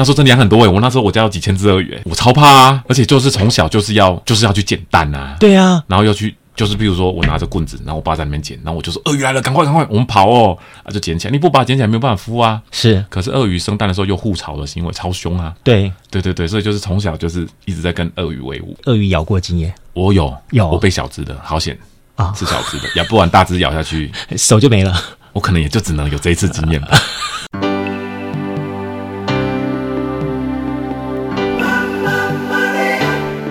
[0.00, 2.82] 那时候真的养很多诶、欸，我那时候我家有几千只鳄鱼、欸，我超怕啊！
[2.88, 12.62] 而且就是从小就是要就是要去捡蛋啊，对啊，然后要去就是比如说我拿着棍子，然后我爸在那边捡，然后我就说鳄鱼来了，赶快赶快，我们跑哦，啊就捡起来，你不把它捡起来没有办法孵啊。
[12.70, 15.54] 是，可是鳄鱼生蛋的时候又护巢的行为超凶啊。
[15.62, 18.74] 对对对对，所以就是从小就是一直在跟鳄鱼为伍。
[18.86, 19.74] 鳄鱼咬过经验？
[19.92, 21.78] 我有有，我被小只的，好险
[22.14, 24.98] 啊，是小只的，咬不完大只咬下去 手就没了。
[25.32, 26.88] 我可能也就只能有这一次经验吧。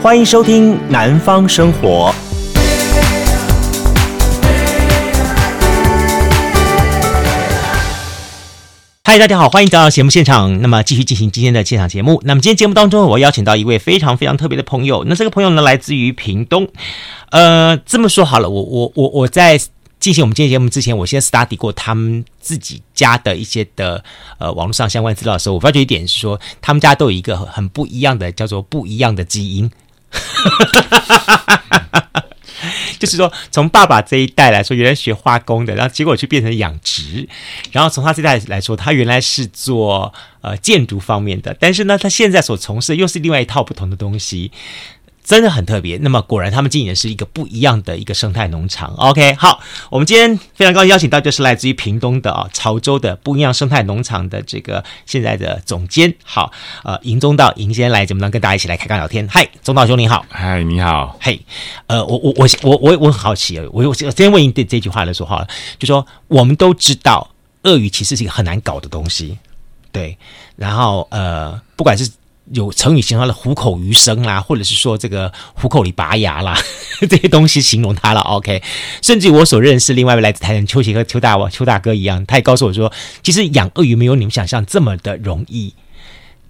[0.02, 2.10] 欢迎收听《南方生活》。
[9.04, 10.62] 嗨，大家好，欢迎来到节目现场。
[10.62, 12.22] 那么，继续进行今天的现场节目。
[12.24, 15.04] 那么，今天节目当中，我邀请到一位非常非常特别的朋友。
[15.06, 16.66] 那这个朋友呢，来自于屏东。
[17.32, 19.60] 呃，这么说好了，我我我我在
[20.00, 24.02] 进行我们今天节目之前，我先 study 过他们自己家的一些的
[24.38, 29.70] 呃网络上相关资料的时候，我发觉一点是说，他们家都有一个很不一样的，叫做不一样的基因。
[33.00, 37.26] 就是说，从爸爸这一代来说，原来学化工的，然后结果却变成养殖，
[37.72, 44.52] 然后从他这代来说，他原来是做呃建筑方面的，但是呢，他现在所从事的又是另外一套不同的东西。
[45.30, 45.96] 真的很特别。
[45.98, 48.96] 那么果然，他们经营的是一个不一样的一个生态农场。
[48.96, 56.52] OK，好，我们今天非常高兴邀请到就是来自于屏东的啊潮州的不一样生态农场的这个现在的总监，好，
[56.84, 59.28] 呃，邢宗道邢先生来怎么能跟大家一起来开杠聊天。
[59.30, 60.26] 嗨，宗道兄你好。
[60.32, 61.16] 嗨，你好。
[61.22, 61.40] 嘿，
[61.86, 67.30] 呃，我我我我我我很好奇啊，我我今天问你这这句话来说话了，就说我们都知道
[67.62, 69.38] 鳄鱼其实是一个很难搞的东西，
[69.92, 70.18] 对，
[70.56, 72.10] 然后呃，不管是
[72.52, 76.58] 有成语形容它的虎口余生啦，或者是说这个虎口里拔牙啦，
[77.10, 78.22] 这些东西形容它了。
[78.22, 78.62] OK，
[79.02, 82.92] 甚至我所认识另外一位来自台南邱协和邱大王邱大哥一样，他也告诉我说，
[83.22, 85.74] 其实养鳄鱼没有你们想象这么的容易，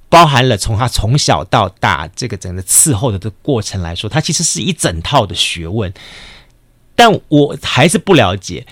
[0.07, 5.93] 包含了从他从小到大这个整个伺候的这过程来说，它其实是一整套的学问。
[6.95, 8.65] 但我还是不了解。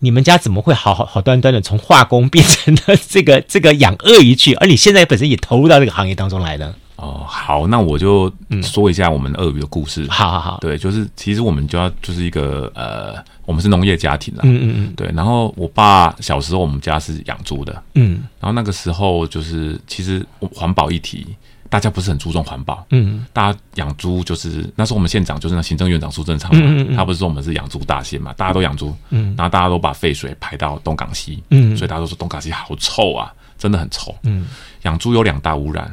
[0.00, 4.52] 你们家怎么会好好好端端的从化工变成了这个这个养鳄鱼去？
[4.54, 6.76] 而你现在本身也投入到这个行业当中来了。
[6.96, 8.32] 哦，好，那我就
[8.62, 10.06] 说一下我们鳄鱼的故事。
[10.08, 14.40] 好好好，对，就是其实我们就要就是一个呃，我们是农业家庭啦。
[14.44, 15.10] 嗯嗯嗯，对。
[15.14, 17.82] 然后我爸小时候我们家是养猪的。
[17.94, 18.22] 嗯。
[18.40, 20.24] 然后那个时候就是其实
[20.54, 21.26] 环保议题。
[21.70, 34.46] 大家不是很注重环保，嗯，大家养猪就是那时候我们县长就是那行政院长苏贞昌嘛，嗯嗯嗯，他不是说我们是养猪大县嘛，大家都养猪，嗯，然后大家都把废水排到东港溪，嗯，所以大家都说东港溪好臭啊，真的很臭，嗯，
[34.82, 35.92] 养猪有两大污染，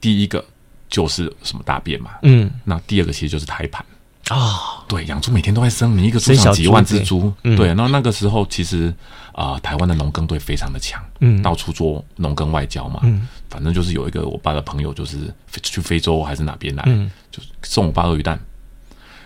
[0.00, 0.44] 第一个
[0.88, 3.84] 就是什么大便嘛，嗯，那第二个其实就是胎盘。
[4.28, 8.92] 啊，哦，对，养猪每天都在生，你一个猪场几万只猪，对，对，然后那个时候其实
[9.32, 13.26] 啊，呃，台湾的农耕队非常的强，嗯，到处做农耕外交嘛，嗯。
[13.48, 15.16] 反正就是有一个我爸的朋友，就是
[15.62, 18.38] 去非洲还是哪边来，嗯，就送我爸鳄鱼蛋。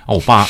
[0.07, 0.47] 啊，我爸，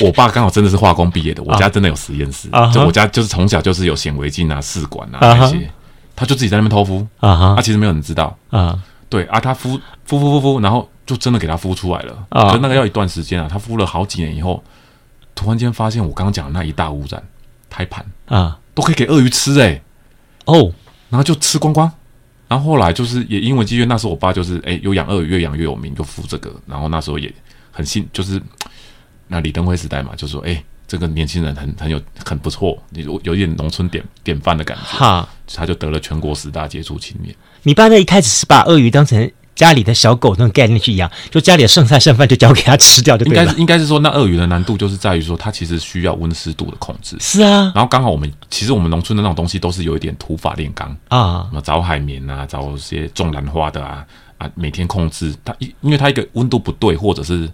[0.00, 5.68] 我爸刚好真的是化工毕业的，我家真的有实验室，啊，就我家就是从小就是有显微镜啊、试管啊那些，
[6.14, 8.38] 他就自己在那边偷孵啊，他其实没有人知道。
[8.50, 14.62] 啊，对啊，他孵孵孵孵孵，然后就真的给他孵出来了，啊，可那个要一段时间啊，他孵了好几年以后，
[15.34, 17.22] 突然间发现我刚刚讲的那一大污染
[17.70, 19.80] 胎盘啊，都可以给鳄鱼吃哎，
[20.44, 20.72] 哦，
[21.08, 21.90] 然后就吃光光。
[22.48, 26.50] 然后后来就是也因为机缘，那时候我爸就是哎有养鳄鱼，越养越有名，就孵这个。
[26.66, 27.30] 然后那时候也
[27.70, 28.40] 很信，就是
[29.26, 34.82] 那李登辉时代嘛，就说哎这个年轻人很很有很不错，有有一点农村典典范的感觉。
[34.84, 37.32] 哈，他就得了全国十大杰出青年。
[37.62, 43.44] 你爸那一开始是把鳄鱼当成家里的小狗那种概念去养，就家里的剩菜剩饭就交给他吃掉就对了。
[43.44, 47.16] 应该应该是说，那鳄鱼的难度就是在于说，它其实需要温湿度的控制。
[47.20, 54.06] 是啊，然后刚好我们其实我们农村的那种东西都是有一点土法炼钢啊，什么找海绵啊，找一些种兰花的啊
[54.38, 57.50] 啊，每天控制它，因因为它一个温度不对或者是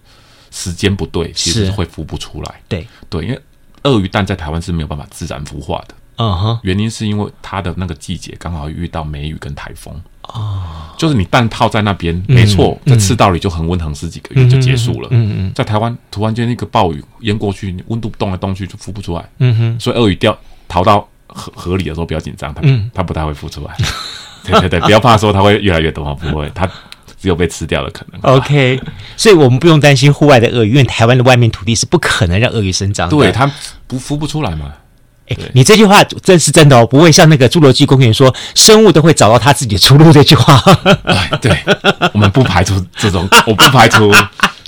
[0.55, 2.61] 时间不对，其实是会孵不出来。
[2.69, 3.39] 对对，因为
[3.83, 5.93] 鳄鱼蛋在台湾是没有办法自然孵化的。
[6.17, 9.93] 嗯哼，原因是因为它的那个季节刚好遇到梅雨跟台风。
[10.21, 10.63] 哦，
[10.97, 15.09] 就是你蛋套在那边，没错，在赤道里就恒温恒湿几个月就结束了。
[15.11, 19.29] 嗯嗯，在台湾突然间那个暴雨淹过去，温度动来动去就孵不出来。
[19.39, 20.35] 嗯哼，所以鳄鱼掉
[20.69, 22.61] 逃到河河里的时候不要紧张，它
[22.93, 23.75] 它不太会孵出来。
[24.45, 26.69] 对对对，不要怕说它会越来越多，不会，它
[27.25, 28.21] 只有被吃掉的可能。
[28.21, 28.79] OK，
[29.17, 33.17] 所以我们不用担心户外的鳄鱼，因为台湾的外面土地是不可能让鳄鱼生长的。
[33.17, 33.51] 对，它
[33.87, 34.71] 不孵不出来嘛。
[35.27, 40.61] 哎，你这句话真是真的哦，不会像那个侏罗纪公园说生物都会找到他自己的出路这句话。
[41.03, 41.57] 哎，对，
[42.13, 44.13] 我们不排除这种，我不排除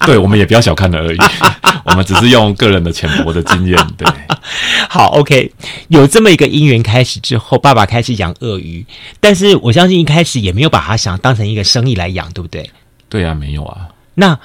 [0.07, 1.18] 对，我们也不要小看了而已，
[1.83, 3.77] 我们只是用个人的浅薄的经验。
[3.98, 4.07] 对，
[4.88, 5.51] 好，OK，
[5.89, 8.86] 有这么一个因缘开始之后，爸爸开始养鳄鱼，
[9.19, 12.71] 但是我相信一开始也没有把它想当成一个生意来养，对不对？
[13.09, 13.89] 对啊，没有啊。
[14.13, 14.39] 那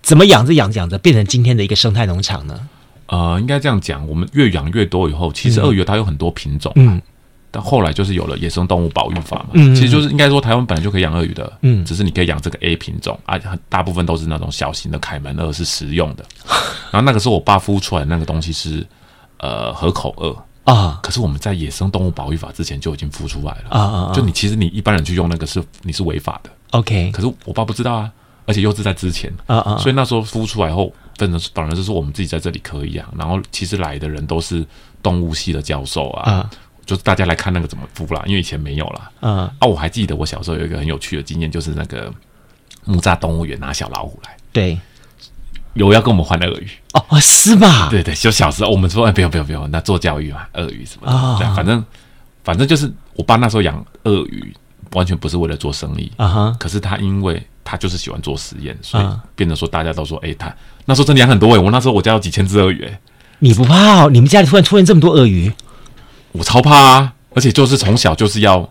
[0.00, 2.68] 怎么养着养着养着变成今天的一个生态农场呢？
[3.06, 6.94] 呃，应该这样讲，我们越养越多以后，其实鳄鱼它有很多品种，嗯。
[6.94, 7.02] 嗯
[7.50, 13.38] 但后来就是有了野生动物保育法嘛，嗯，其实就是应该说台湾本来就可以养鳄鱼的，嗯，只是你可以养这个 A 品种啊，
[13.68, 16.24] 大部分都是那种小型的凯门鳄是食用的，
[16.90, 18.86] 然后那个时候我爸孵出来那个东西是
[19.38, 20.36] 呃河口鳄。
[20.64, 23.70] 啊，可是我们在野生动物保育法之前就已经孵出来了。
[23.70, 28.12] 啊啊，就你其实你一般人去用那个是你是违法的，OK，可是我爸不知道啊，
[28.44, 29.32] 而且又是在之前。
[29.46, 34.64] 啊啊，所以那时候孵出来后，反正反正就是我们自己在这里可以养，然后其实来的人都是
[35.02, 36.48] 动物系的教授啊。
[36.90, 39.10] 就是大家来看那个怎么孵啦，因为以前没有啦。
[39.20, 39.38] 嗯。
[39.60, 42.12] 啊，我还记得我小时候有一个很有趣的经验，就是那个
[42.84, 44.76] 木栅动物园拿小老虎来，对，
[45.74, 46.68] 有要跟我们换鳄鱼。
[46.94, 47.88] 哦，是吧？
[47.90, 51.84] 对对，就小时候我们说，哎，不用不用不用，那做教育嘛，鳄鱼什么的，哦、对，反正
[52.42, 54.52] 反正就是我爸那时候养鳄鱼，
[54.94, 56.10] 完全不是为了做生意。
[56.16, 59.04] 啊哈，可是他因为他就是喜欢做实验，所以
[59.36, 60.52] 变得说大家都说，哎，他
[60.86, 63.00] 那时候真的养很多哎，我那时候我家有几千只鳄鱼哎，
[63.38, 64.10] 你不怕哦？
[64.10, 65.52] 你们家里突然出现这么多鳄鱼？
[66.32, 67.14] 我超怕啊！
[67.34, 68.68] 而且就是从小就是要，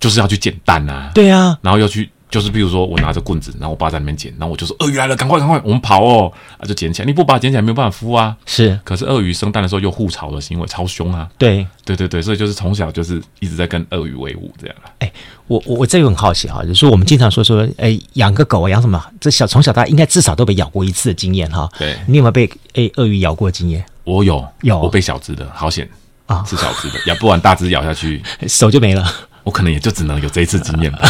[0.00, 1.10] 就是要去捡蛋啊。
[1.14, 6.32] 对啊，然后要去，就是比如说我拿着棍子，然后我爸在那边捡，然后我就说鳄鱼来了，赶快赶快，我们跑哦！
[6.58, 7.06] 啊，就捡起来。
[7.06, 8.36] 你不把它捡起来，没有办法孵啊。
[8.46, 11.28] 是，可是鳄鱼生蛋的时候又互巢的行为超凶啊。
[11.36, 14.76] 对，对对对，所以就是从小就是一直在跟鳄鱼为伍这样。
[14.98, 15.12] 哎，
[15.46, 19.02] 我我我这个很好奇哈，就是说我们经常说说，哎，养个狗啊，养什么？
[19.20, 21.68] 这小从小到大应该至少都被咬过一次的经验哈。
[21.78, 23.84] 对，你有没有被哎鳄鱼咬过的经验？
[24.04, 25.88] 我有，有，我被小只的，好险。
[26.26, 29.04] 啊，是小只的，咬不完大只咬下去， 手就没了。
[29.42, 31.00] 我可能也就只能有这一次经验吧。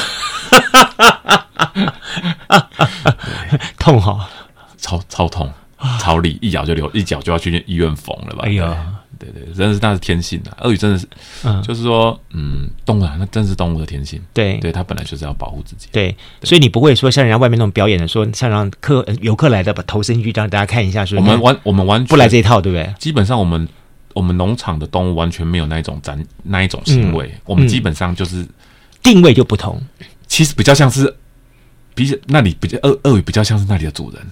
[3.79, 4.29] 痛哈，
[4.79, 5.49] 超超痛，
[6.01, 8.43] 超力，一咬就流，一脚就要去医院缝了吧？
[8.45, 8.87] 哎呀，
[9.19, 10.57] 对对，真的是那是天性啊。
[10.63, 11.07] 鳄鱼真的是，
[11.45, 14.21] 嗯就是说，嗯，动物啊，那真是动物的天性。
[14.33, 15.87] 对，对，它本来就是要保护自己。
[15.93, 22.93] 对，所以你不会说像人家外面那种表演的，说像让客游客来的把头伸进去让大家看一下，说我们完我们完全不来这一套，对不对？
[22.99, 23.69] 基本上我们。
[24.15, 28.47] 我们农场的动物完全没有那一种展那一种行为，嗯、我们基本上就是
[29.03, 29.79] 定位就不同。
[30.27, 31.15] 其实比较像是，
[31.95, 34.23] 比那里比较鳄鳄鱼比较像是那里的主人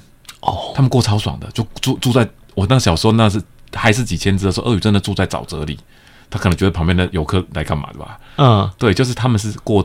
[0.41, 3.43] 哦，他们过超爽的，就住住在我那小时候那是
[3.75, 5.79] 还是几千只的时候，鳄鱼真的住在沼泽里，
[6.31, 8.19] 他可能觉得旁边的游客来干嘛的吧？
[8.37, 9.85] 嗯，对，就是他们是过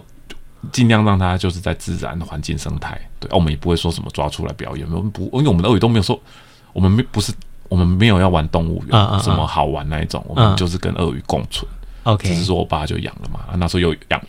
[0.72, 6.20] 尽量让他就是在自然的环境生态，对，我们也不会说什么抓出来表演，我们不，因为我们的鳄鱼都没有说，
[6.72, 7.34] 我们没不是。
[7.70, 11.70] 我们没有要玩动物园，啊、什么好玩那一种，啊、我们就是跟鳄鱼共存。
[12.04, 14.22] OK，只是说我爸就养了嘛，那时候又养，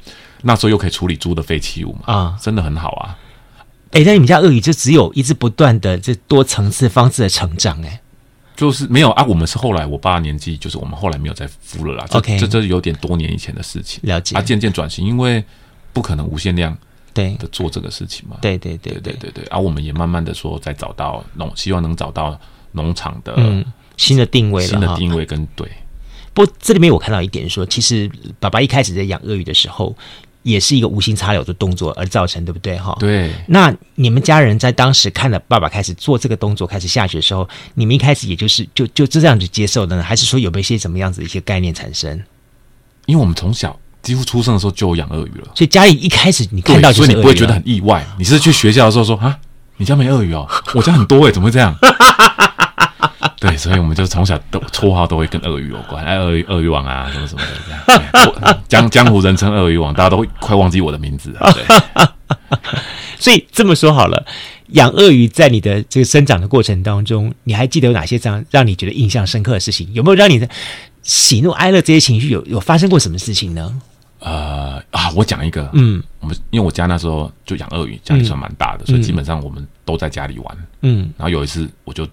[0.42, 3.16] 那时候又可以处理猪的废弃物嘛，啊，真的很好啊。
[3.92, 8.00] 哎、欸，但你们家鳄鱼就只有一直不断的这多层次方式的成长、欸，哎，
[8.56, 9.24] 就是没有啊。
[9.24, 12.04] 我们是后来我爸年纪，就是我们后来没有再孵了啦。
[12.10, 14.00] OK，这这有点多年以前的事情。
[14.02, 14.36] 了解。
[14.36, 15.44] 啊，渐渐转型，因为
[15.92, 16.76] 不可能无限量
[17.14, 18.36] 对的做这个事情嘛。
[18.42, 19.44] 对对对对对对。
[19.44, 22.38] 啊，我们也慢慢的说，再找到农，希望能找到。
[22.82, 23.64] 农场的嗯
[23.96, 25.68] 新的定位了，新的定位跟对。
[26.32, 28.08] 不过这里面我看到一点说，其实
[28.38, 29.96] 爸爸一开始在养鳄鱼的时候，
[30.44, 32.78] 也是一个无心插柳的动作而造成，对不对？
[32.78, 33.32] 哈，对。
[33.48, 40.02] 那你们家人在当时看了爸爸开始做这个动作，开始下雪的时候，你们一开始也就是就就就这样子接受的呢？
[40.02, 42.22] 还是说有没有一些什么样子的一些概念产生？
[43.06, 48.06] 因为我们从小几乎出生的时候就有养鳄鱼了，所以家里一开始你看到，所以你不会觉得很意外。
[48.16, 49.36] 你是去学校的时候说啊，
[49.78, 51.74] 你家没鳄鱼哦，我家很多哎，怎么会这样？
[53.40, 58.62] 对，所以我们就从小都绰号都会跟鳄鱼有关，哎，鳄鱼鳄鱼王啊，什么什么的这样。
[58.66, 61.52] 江江湖人称鳄鱼王，大家都会快忘记我的名字了。
[61.52, 61.64] 对，
[63.20, 64.26] 所以这么说好了，
[64.70, 69.88] 养鳄鱼在你的这个生长的过程当中，你还记得有哪些这样让你觉得印象深刻的事情？
[69.92, 70.48] 有没有让你的
[71.04, 73.80] 喜怒哀乐这些情绪有有发生过什么事情呢？
[74.18, 82.04] 呃啊，我讲一个，嗯，我们因为我家那时候就养鳄鱼，家里算蛮大的，嗯、所以基本上我们都在家里玩，嗯，然后有一次我就。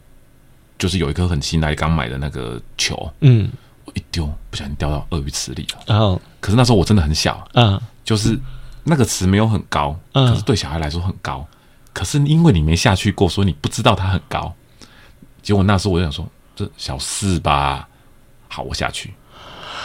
[0.77, 3.49] 就是有一颗很新来刚买的那个球，嗯，
[3.85, 5.79] 我一丢不小心掉到鳄鱼池里了。
[5.87, 8.37] 然后，可是那时候我真的很小，嗯，就是
[8.83, 11.47] 那个池没有很高，嗯，可是对小孩来说很高。
[11.93, 14.53] 可是因为你没下去过，所以你不知道它很高。
[15.41, 17.87] 结果那时候我就想说，这小事吧。
[18.49, 19.13] 好，我下去，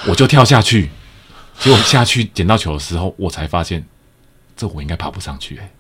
[0.09, 0.91] 我就跳下去。
[1.59, 3.85] 结果下去捡到球的时候，我才发现，
[4.57, 5.57] 这我应该爬不上去。
[5.59, 5.71] 哎，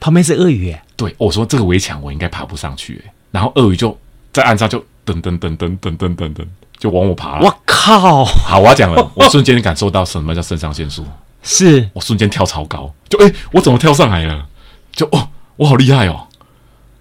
[0.00, 0.70] 旁边是鳄鱼。
[0.70, 3.02] 哎，对，我说这个围墙我应该爬不上去。
[3.04, 3.98] 哎，然后鳄鱼就。
[4.32, 6.46] 在岸上就噔噔噔噔噔噔噔噔，
[6.78, 7.44] 就往我爬了。
[7.44, 8.24] 我靠！
[8.24, 9.10] 好，我要讲了。
[9.14, 11.06] 我瞬间感受到什么叫肾上腺素，
[11.42, 14.46] 是我瞬间跳超高，就哎、欸，我怎么跳上来了？
[14.92, 16.26] 就哦，我好厉害哦！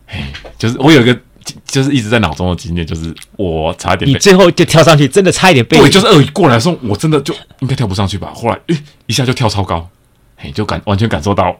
[0.08, 1.20] 哎，就是我有一个，
[1.66, 5.78] 就是一直在脑中的经验，就是我差一点，你最后就跳上去，真的差一点被。
[5.78, 8.32] 对，就是鳄鱼过来的时候，我真的就应该跳不上去吧？
[8.34, 9.90] 后来，诶，一下就跳超高，
[10.38, 11.54] 嘿，就感完全感受到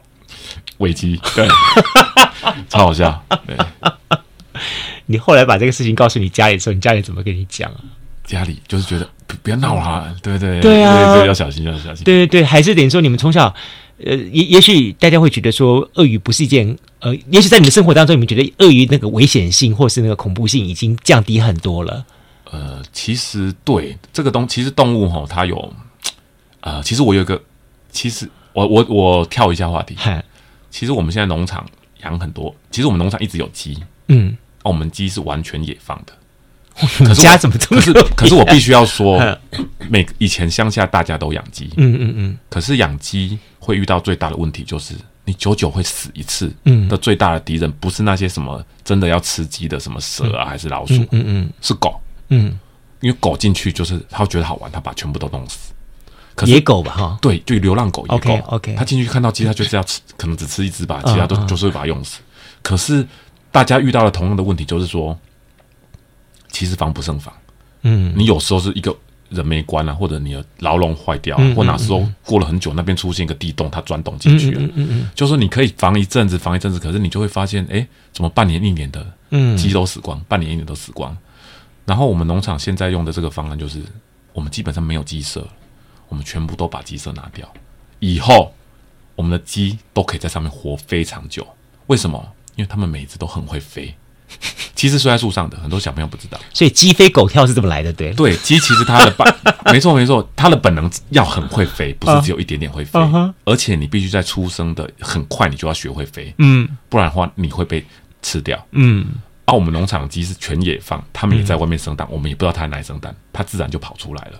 [0.78, 1.46] 危机，对，
[2.70, 3.22] 超好笑。
[3.46, 3.56] 对，
[5.10, 7.80] 你后来把这个事情告诉你家里的时候，你家里怎么跟你讲啊？
[8.24, 9.08] 家里就是觉得
[9.42, 12.04] 不要闹了，对对对啊，对，要小心，要小心。
[12.04, 13.52] 对对对，还是等于说你们从小。
[14.06, 22.06] 呃，也也许大家会觉得说，鳄鱼不是一件呃，也许在你们生活当中，你们觉得鳄鱼那个危险性或是那个恐怖性已经降低很多了。
[22.48, 25.74] 呃，其实对这个东，其实动物哈，它有
[26.60, 27.42] 呃，其实我有一个，
[27.90, 29.96] 其实我我我跳一下话题。
[29.98, 30.22] 嗨，
[30.70, 31.66] 其实我们现在农场
[32.04, 34.36] 养很多，其实我们农场一直有鸡，嗯，
[34.68, 36.12] 我们鸡是完全野放的。
[37.04, 37.80] 可是家怎么这么？
[37.80, 39.20] 可是可是我必须要说，
[39.90, 43.38] 每以前乡下大家都养鸡，嗯嗯嗯，可是养鸡。
[43.60, 44.94] 会遇到最大的问题就是
[45.26, 52.58] 你久久会死一次，嗯，的最大的敌人不是那些什么真的要吃鸡的什么蛇啊，还是老鼠，嗯嗯，是狗，嗯，
[53.00, 55.70] 因为狗进去就是他觉得好玩，他把全部都弄死。
[56.34, 62.20] 可是野狗吧，哈，对，就流浪狗，野狗，OK，他进去看到鸡，他就是要吃，可能只吃一只吧，其他都就是会把它用死。
[62.62, 63.06] 可是
[63.58, 65.18] 大家遇到了同样的问题，就是说，
[66.52, 67.34] 其实防不胜防，
[67.82, 68.96] 嗯，你有时候是一个。
[69.30, 74.62] 人没关啊，或者你的牢笼坏掉，嗯嗯嗯，或哪时候过了很久，那边出现一个地洞，它钻洞进去了。
[74.62, 81.14] 嗯嗯嗯嗯，就是说你可以防一阵子，防一阵子，可是你就会发现，哎，怎么半年一年的嗯鸡都死光，嗯、半年一年都死光。
[81.84, 83.82] 然后我们农场现在用的这个方案就是，
[84.32, 85.46] 我们基本上没有鸡舍，
[86.08, 87.46] 我们全部都把鸡舍拿掉，
[87.98, 88.54] 以后
[89.14, 91.46] 我们的鸡都可以在上面活非常久。
[91.88, 92.26] 为什么？
[92.58, 93.94] 因为他们每一只都很会飞。
[94.74, 99.34] 其实睡在树上的很多小朋友不知道，所以鸡飞狗跳是这么来的，对对，鸡其实它的本
[99.72, 107.84] 没错没错，它的本能要很会飞，不是只有一点点会飞，啊、而且你必须在出生的很快，你就要学会飞，嗯，不然的话你会被
[108.20, 109.06] 吃掉，嗯。
[109.46, 114.38] 而、啊、我们农场的鸡是全野放，他们也在外面生蛋，嗯、我们也不知道它哪里生蛋，它自然就跑出来了。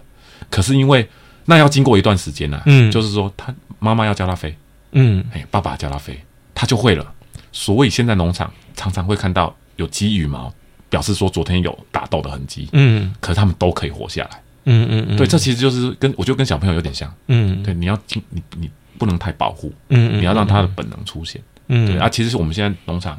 [0.50, 1.08] 可是因为
[1.46, 4.54] 那要经过一段时间呢、啊，嗯，就是说它妈妈要教它飞，
[4.92, 6.22] 嗯，哎，爸爸教它飞，
[6.54, 7.14] 它就会了。
[7.52, 9.54] 所以现在农场常常会看到。
[9.78, 10.52] 有鸡羽毛，
[10.90, 12.68] 表示说昨天有打斗的痕迹。
[12.72, 14.42] 嗯，可是他们都可以活下来。
[14.64, 17.08] 嗯嗯嗯，对，这其实就是跟我觉得跟小朋友有点像。
[17.28, 19.72] 嗯，对，你要你你你不能太保护。
[19.90, 21.40] 嗯，你要让他的本能出现。
[21.68, 23.16] 嗯，对啊，其实我们现在农场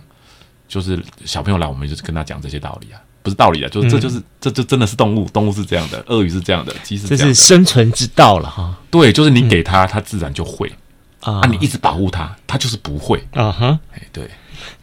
[0.67, 8.77] 就是小朋友来，我们就是跟他讲这些道理啊，不是道理啊，就是这就是这就真的是动物，动物是这样的，鳄鱼是这样的，鸡是这样的，这是生存之道了哈。
[8.91, 10.69] 对，就是你给他，他自然就会
[11.21, 13.23] 啊，你一直保护他，他就是不会。
[13.33, 14.29] 啊哈，哎，对。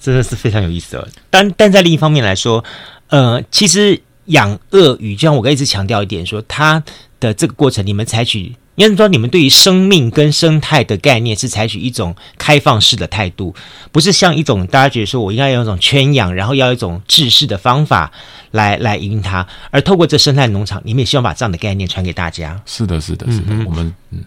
[0.00, 2.64] 真的是非常有意思的，但但在另一方面来说，
[3.08, 6.82] 呃，其实养鳄鱼，就像我刚一直强调一点说，它
[7.20, 13.54] 的这个过程，你们采取，应该说你们对于生命跟生态的概念是采取一种开放式的态度，
[13.92, 18.10] 不是像一种大家觉得说我应该要有一种圈养，然后要一种制式的方法
[18.52, 22.58] 来来营运它，而透过这生态农场，你们也希望把这样的概念传给大家。
[22.64, 24.24] 是的，是的，是的，嗯、我们嗯，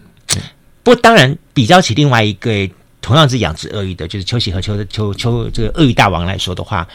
[0.82, 2.68] 不过当然比较起另外一个。
[3.02, 6.86] 同样是养殖鳄鱼的，就是邱喜和邱邱邱这个鳄鱼大王来说的话，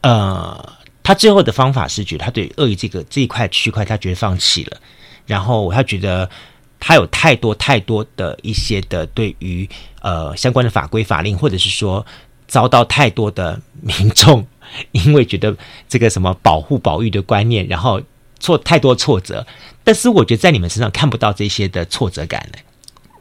[0.00, 4.76] 呃，他最后的方法是觉得他对鳄鱼这个这一块区块他觉得放弃了，
[5.26, 6.28] 然后他觉得
[6.80, 9.66] 他有太多太多的一些的对于
[10.02, 12.04] 呃相关的法规法令，或者是说
[12.48, 14.44] 遭到太多的民众
[14.90, 15.56] 因为觉得
[15.88, 18.02] 这个什么保护保育的观念，然后
[18.40, 19.46] 挫太多挫折，
[19.84, 22.58] 但是我觉得在你们身上看不到这些的挫折感呢。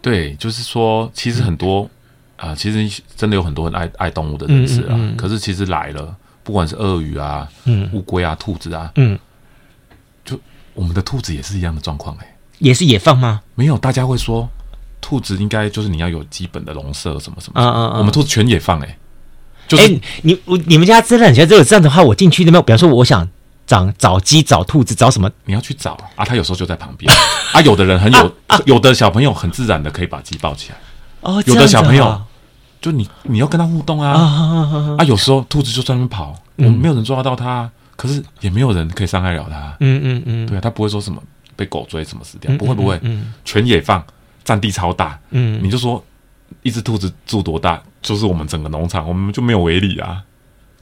[0.03, 1.81] 对，就是说其实很多。
[1.81, 1.89] 嗯
[2.35, 4.87] 啊，其实真的有很多很爱爱动物的人士啊。
[4.89, 9.17] 嗯嗯嗯，可是其实来了，不管是鳄鱼啊、嗯、乌龟啊、兔子啊，嗯，
[10.25, 10.37] 就
[10.73, 13.39] 我们的兔子也是一样的状况哎，也是野放吗？
[13.55, 14.49] 没有，大家会说
[14.99, 18.97] 兔子应该就是你要有基本的笼舍什么什么，嗯嗯嗯，我们兔子全野放哎，
[19.65, 23.25] 就是、欸、你我你们家真的很像，如果这样的话，我进去那边，比方说我想
[23.65, 27.11] 找找鸡、找兔子、找什么，你要去找啊，他有时候就在旁边
[27.53, 30.77] 啊，有的人很有，啊啊、有的小朋友很自然的可以把鸡抱起来。
[31.21, 32.21] 哦，有的小朋友，
[32.81, 34.95] 就你你要跟他互动啊啊！
[34.99, 39.77] 啊，有时候兔子就专门跑，我们没有人抓得到它，可是也没有人可以伤害了它。
[39.79, 41.23] 嗯嗯嗯，对啊，它不会说什么
[41.55, 44.03] 被狗追什么死掉，不会不会，嗯全野放，
[44.43, 45.17] 占地超大。
[45.29, 46.03] 嗯，你就说
[46.61, 50.21] 一只兔子住多大，就是我们整个农场，我们就没有围里啊。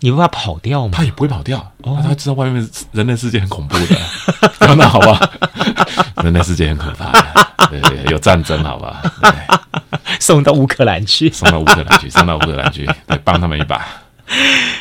[0.03, 0.93] 你不怕跑掉吗？
[0.95, 5.31] 他也不会跑掉，哦、他知道外面人类世界很恐怖的，那好吧？
[6.23, 7.11] 人类世界很可怕，
[7.69, 9.01] 对对，有战争，好吧？
[10.19, 13.85] 送到乌克兰去，送到乌克兰去，送到乌克兰去，对帮他们一把。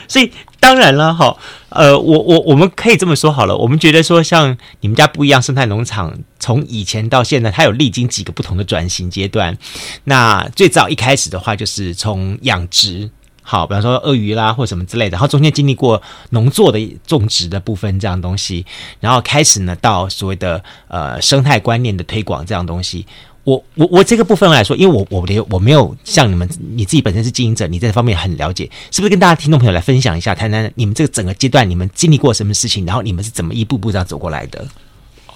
[0.09, 1.37] 所以当然了，哈，
[1.69, 9.57] 呃，我我我们可以这么说好了，我们觉得说，像你们家不一样生态农场，从以前到现在，它有历经几个不同的转型阶段。
[10.05, 13.11] 那最早一开始的话，就是从养殖。
[13.51, 18.65] 好，比方说鳄鱼啦或什么之类的，然后中间经历过农作的种植的部分这样东西，
[19.01, 23.05] 然后开始呢到所谓的呃生态观念的推广这样东西。
[23.43, 34.65] 我我我这个部分来说，因为我我的我没有像你们你自己本身是经营者，你这方面很了解，是不是跟大家听众朋友来分享一下，谈谈你们这个整个阶段你们经历过什么事情，然后你们是怎么一步步这样走过来的？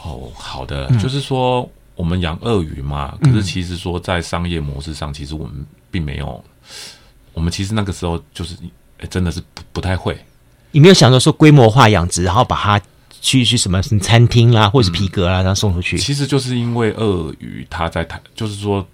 [0.05, 6.45] 哦，好的，嗯、就是说我们养鳄鱼嘛，可是其实说在商业模式上，其实我们并没有，
[7.35, 8.57] 我们其实那个时候就是
[9.11, 10.19] 真的是不不太会，
[10.71, 12.81] 你没有想到说规模化养殖，然后把它。
[13.21, 15.97] 去去什么什么餐厅啦，或者是皮革啦，然后送出去。
[15.97, 18.87] 其实就是因为鳄鱼它在台，就是说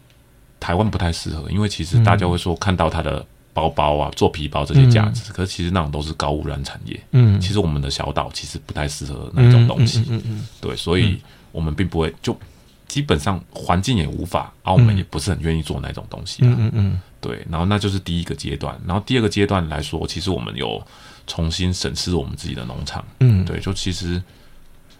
[0.60, 7.00] 台湾不太适合，因为其实大家会说看到它的包包啊，做皮包这些价值，可是其实那种都是高污染产业。
[7.10, 10.04] 嗯，其实我们的小岛其实不太适合那种东西。
[10.08, 11.20] 嗯嗯，对，所以
[11.50, 12.38] 我们并不会，就
[12.86, 16.44] 基本上环境也无法，啊，我们也不是很愿意做那种东西。
[16.44, 20.82] 嗯嗯嗯，对，然后那就是第一个阶段，然后第二个阶段来说，其实我们有。
[21.26, 24.20] 重新审视我们自己的农场，嗯，对，就其实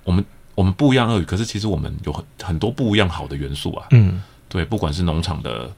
[0.04, 0.24] 我们
[0.54, 5.68] 我们不一样鳄鱼，可是其实我们有很很多不一样好的元素啊，嗯，对，不管是农场的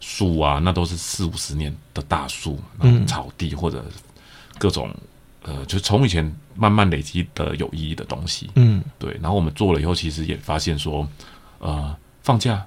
[0.00, 3.84] 树啊，那都是四五十年的大树，嗯，草地或者
[4.58, 4.92] 各种
[5.42, 11.06] 呃，就从以前慢慢累积的有意义的东西，嗯，对，然后我们做了以后，其实也发现说，
[11.60, 12.60] 呃，放假。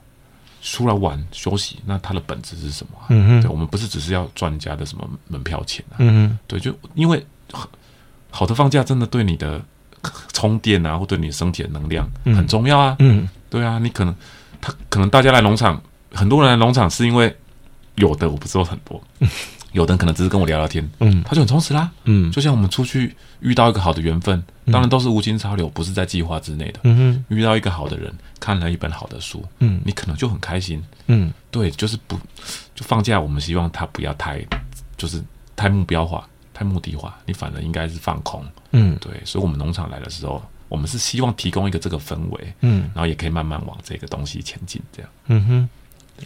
[0.65, 3.05] 出来玩休息，那它的本质是什么、啊？
[3.09, 5.95] 嗯哼，对，我们不是只是要赚家的什么门票钱啊？
[5.99, 7.23] 嗯哼，对，就因为
[8.31, 9.63] 好的放假真的对你的
[10.33, 12.95] 充电啊，或对你身体的能量很重要啊。
[12.97, 14.15] 嗯，对啊，你可能
[14.59, 15.79] 他可能大家来农场，
[16.11, 17.35] 很多人来农场是因为
[17.95, 18.99] 有的，我不知道很多。
[19.75, 24.41] 嗯有的人可能只是跟我聊聊天，嗯，他就很充实啦，嗯，就像我们出去遇到一个好的缘分，
[24.71, 32.17] 当然都是无心插柳，不是在计划之内的，嗯哼，遇到一个好的人，看了一本好的书，嗯，你可能就很开心，嗯，对，就是不
[32.73, 34.41] 就放假，我们希望他不要太
[34.95, 35.21] 就是
[35.57, 45.69] 太目标化、太目的化，你反而应该是放空，嗯，对，所以我们农场来的时候，我们是希望提供一个这个氛围，嗯，然后也可以慢慢往这个东西前进，这样，嗯哼。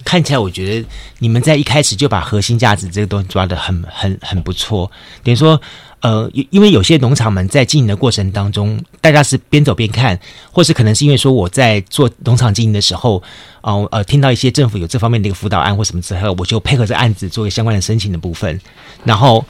[0.06, 4.90] 看起来，我觉得你们在一开始就把核心价值这个东西抓得很、很、很不错。
[5.24, 5.60] 等于说，
[6.02, 10.18] 呃，因为有些农场们在经营的过程当中，大家是边走边看，
[10.52, 13.22] 或是可能是因为说我在做农场经营的时候，
[13.62, 18.60] 哦、呃，听到一些政府有这方面的一个辅导案或什么之后，我就配合这案子做一个相关的申请的部分。
[19.04, 19.44] 然后，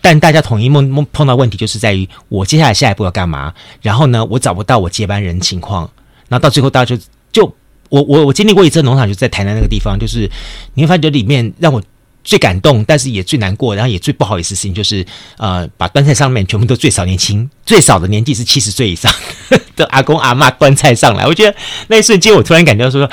[0.00, 3.52] 但大家统一梦梦碰到问题就是在于我接下来下一步要干嘛？
[3.82, 5.90] 然后呢，我找不到我接班人情况，
[6.28, 7.54] 然后到最后大家就就。
[7.90, 10.30] 我我我经历过一次农场，就在台南那个地方，就是
[10.72, 11.82] 你会发觉里面让我
[12.24, 15.04] 最感动，但是也最难过，然后也最不好意思的事情，就是
[15.36, 19.12] 呃，把端菜上面全部都最少年轻，最少的年纪是七十岁以上
[19.76, 21.56] 的 阿公阿嬷端菜上来，我觉得
[21.88, 23.10] 那一瞬间我突然感觉到说，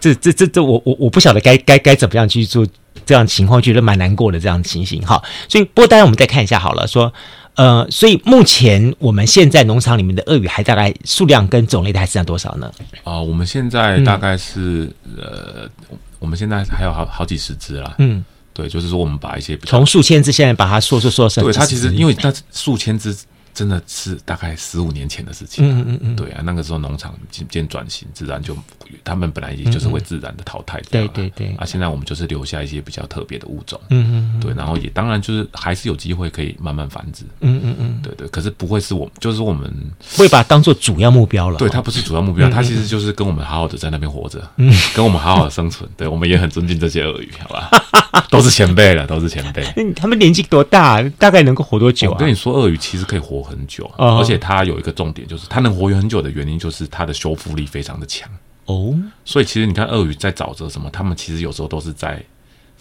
[0.00, 2.66] 这这这这我我我不晓得该该该怎么样去做
[3.04, 5.22] 这样情况，觉得蛮难过的这样情形哈。
[5.48, 7.12] 所以不过当然我们再看一下好了，说。
[7.56, 12.70] 呃，所以目前我们现在农场里面的鳄鱼还大概数量跟种类的还剩下多少呢？
[13.02, 15.70] 啊、呃，我们现在大概是、嗯、呃，
[16.18, 17.94] 我们现在还有好好几十只啦。
[17.98, 23.16] 嗯，对，就是说我们把一些从数千只现在把它缩缩缩成，对，它其实因为它数千只。
[23.56, 28.54] 真的是大概十五年前的事情，啊，嗯嗯嗯，对啊，那个时候农场渐渐转型，自然就
[29.02, 39.72] 他们本来也就是会自然的淘汰掉，对对对，啊，现在我们就是留下一些比较特别的物种，嗯嗯，对，然后也当然就是还是有机会可以慢慢繁殖，嗯嗯嗯，对对，可是不会是我们，就是我们
[40.18, 47.70] 会把它当做主要目标了，对，它不是主要目标，它其实就是跟我们好好的在那边活着，嗯，跟我们好好的生存，对，我们也很尊敬这些鳄鱼，好吧，
[48.28, 51.02] 都是前辈了，都是前辈，嗯， 他们年纪多大？
[51.18, 52.14] 大概能够活多久啊？
[52.14, 58.28] 我跟你说，鳄鱼其实可以活很久，而且它有一个重点，就是它能活跃很久的原因，就是它的修复力非常的强
[58.66, 58.94] 哦。
[59.24, 62.22] 所以其实你看鳄鱼在沼泽什么，他们其实有时候都是在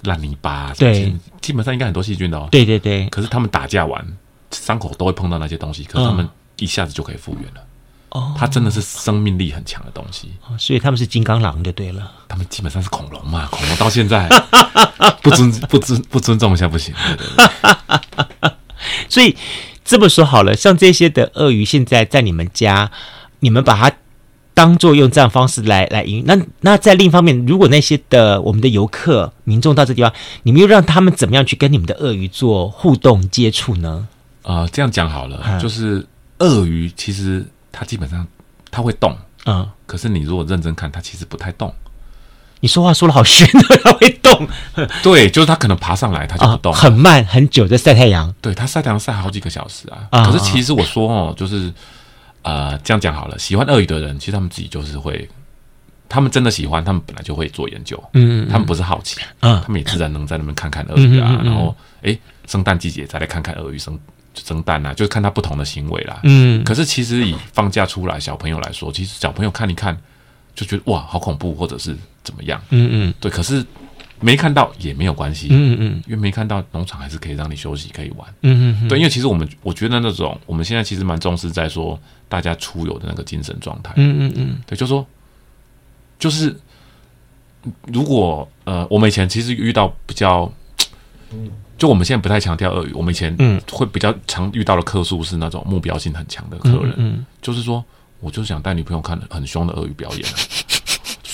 [0.03, 2.49] 烂泥巴，对，基本上应该很多细菌的哦。
[2.51, 3.07] 对对对。
[3.09, 4.05] 可是他们打架完
[4.51, 7.61] 伤口都会碰到那些东西，可是他们一下子就可以复原了。
[8.09, 10.31] 哦，它真的是生命力很强的东西。
[10.57, 12.11] 所以他们是金刚狼就对了。
[12.27, 14.29] 他们基本上是恐龙嘛， 恐龙到现在
[15.21, 16.93] 不尊不尊不尊重一下不行。
[17.07, 18.51] 对对对。
[19.09, 19.35] 所以。
[19.85, 22.91] 这么说好了，像这些的鳄鱼，现在在你们家，
[23.39, 23.95] 你们把它
[24.55, 26.23] 当做用这样方式来来营。
[26.25, 34.07] 那那在另一方面，如果那些的我们的游客民众到这地方，你们又让他们怎么样去跟你们的鳄鱼做互动接触呢？
[34.41, 36.05] 啊、呃，这样讲好了，嗯、就是
[36.39, 38.25] 鳄鱼其实它基本上
[38.71, 41.71] 它会动，嗯，可是你如果认真看，它其实不太动。
[42.65, 44.49] 你说话说的好玄的，它会动。
[45.03, 48.33] 对，就是它可能爬上来，它就不动，很慢，很久在晒太阳。
[48.41, 50.25] 对，它晒太阳晒好几个小时啊。
[50.25, 51.71] 可是其实我说哦，就是
[52.41, 55.29] 呃，这样讲好了，喜欢鳄鱼的人，其实他们自己就是会
[56.09, 58.03] 他们真的喜欢，他们本来就会做研究。
[58.13, 63.95] 嗯，他们不是好奇，嗯，他们也自然能在那边看看鳄鱼啊，然后哎，生蛋季节再来看看鳄鱼生
[64.33, 66.19] 生蛋啊，就是看它不同的行为啦。
[66.23, 69.95] 嗯，可是其实以放假出来小朋友来说，其实小朋友看一看
[70.55, 72.61] 就觉得哇，好恐怖，或者是怎么样？
[72.71, 73.65] 嗯嗯，对，可是。
[74.21, 85.05] 没看到也没有关系，嗯嗯，因为没看到农场还是可以让你休息，可以玩，嗯嗯，对，因为其实我们我觉得那种我们现在其实蛮重视在说大家出游的那个精神状态，嗯嗯嗯，对，就说
[86.17, 86.57] 就是
[87.87, 90.49] 如果呃，我们以前其实遇到比较，
[91.77, 93.61] 就我们现在不太强调鳄鱼，我们以前嗯。
[93.69, 97.83] 会比较常遇到的客数是那种目标性很强的客人，嗯，就是说
[98.21, 100.23] 我就想带女朋友看很凶的鳄鱼表演，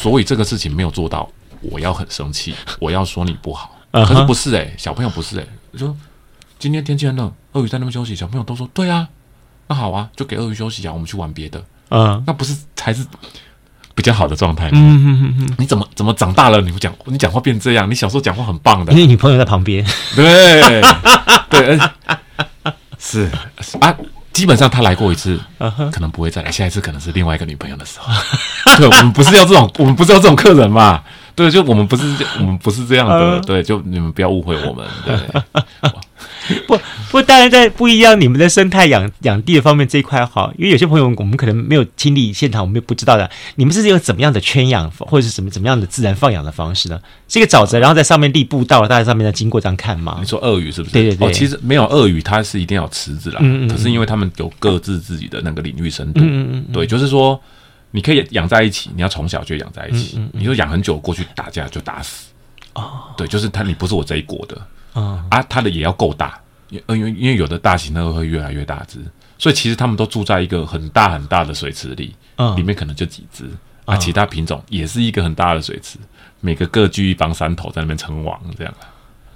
[0.02, 1.30] 所以这个事情没有做到。
[1.62, 5.96] 我要很生气， 我要说你不好，可是不是哎、欸，小朋友不是哎、欸，我说
[6.58, 9.08] 今天天气很冷，鳄鱼在那边休息，小朋友都说对啊，
[9.68, 13.06] 那好啊，就给鳄鱼休息啊，我们去玩别的，嗯，那不是才是
[13.94, 16.60] 比较好的状态嗯，你怎么怎么长大了？
[16.62, 17.88] 你不讲，你讲话变这样？
[17.88, 19.86] 你小时候讲话很棒的，因为女朋友在旁边，
[20.16, 20.82] 对
[21.48, 21.80] 对，
[22.98, 23.30] 是
[23.80, 23.96] 啊。
[24.42, 25.40] 基本上他来过一次，
[25.92, 26.52] 可能不会再来。
[26.52, 28.12] 下一次可能是另外一个女朋友的时候。
[28.76, 31.04] 对，我们不是要这种，我们不是要这种客人嘛？
[31.36, 32.04] 对，就我们不是，
[32.40, 33.40] 我们不是这样的。
[33.42, 34.84] 对，就你们不要误会我们。
[35.06, 35.16] 对。
[36.68, 36.80] 不
[37.12, 43.30] 不，当然在不一样，你们的生态养养地的方面这一块好，因为有些朋友我们可能没有经历现场，我们也不知道的。
[43.56, 47.00] 你们是用怎么样的圈养，或者是什么怎么样的自然放养的方式呢？
[47.28, 50.18] 是一个沼泽，然后在上面立步道，大家上面在经过这样看吗？
[50.20, 50.94] 你说鳄鱼是不是？
[50.94, 51.28] 对对对。
[51.28, 53.40] 哦，其实没有鳄鱼，它是一定要池子啦。
[53.42, 53.70] 嗯嗯。
[53.70, 56.22] 可是因为他们有各自自己的那个领域深度。
[56.22, 56.74] 嗯嗯嗯。
[56.74, 57.40] 对，就是说
[57.92, 60.18] 你可以养在一起，你要从小就养在一起。
[60.18, 60.40] 嗯嗯。
[60.42, 62.28] 你说养很久过去打架就打死。
[62.74, 63.14] 哦。
[63.18, 64.60] 对，就是他，你不是我这一国的。
[64.94, 65.26] 啊。
[65.30, 66.40] 啊，他的也要够大。
[66.70, 68.98] 因为因为有的大型的会越来越大只，
[69.38, 73.44] 所以其实他们都住在一个很大很大的水池里，嗯，里面可能就几只，
[73.84, 75.98] 啊，其他品种也是一个很大的水池，
[76.40, 78.74] 每个各据一方山头在那边称王这样。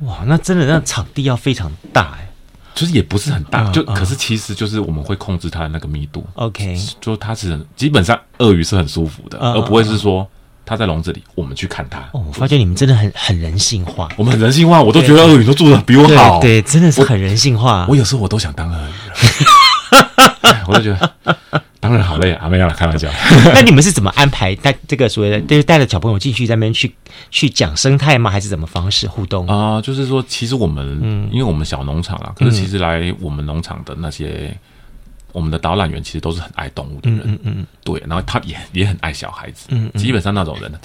[0.03, 2.29] 哇，那真的那场地要非常大哎，
[2.73, 10.25] 就是也不是很大，就可是其实就是我们会控制它的那个密度，OK，就它是基本上鳄鱼是很舒服的，而不会是说。
[10.65, 11.99] 他在笼子里，我们去看他。
[12.11, 14.09] 哦，我发觉你们真的很很人性化。
[14.17, 16.39] 我们很人性化，我都觉得鳄鱼都住的比我好。
[16.39, 17.81] 对，对，真的是很人性化。
[17.81, 18.91] 我，我有时候我都想当鳄鱼
[20.67, 21.15] 我就觉得
[21.79, 23.07] 当然好累啊，没有了，开玩笑。
[23.53, 26.91] 那你们是怎么安排带这个所谓的，就是带着小朋友进去在那边去
[27.29, 28.31] 去讲生态吗？
[28.31, 29.81] 还是怎么方式互动啊、呃？
[29.83, 34.57] 就是说，其实我们，嗯，因为我们小农场啊，可是其实来我们农场的那些。
[35.35, 40.79] 我们的导览员其实都是很爱动物的人，嗯嗯，嗯对，然后他也也很爱小孩子，嗯，嗯基本上那种人呢，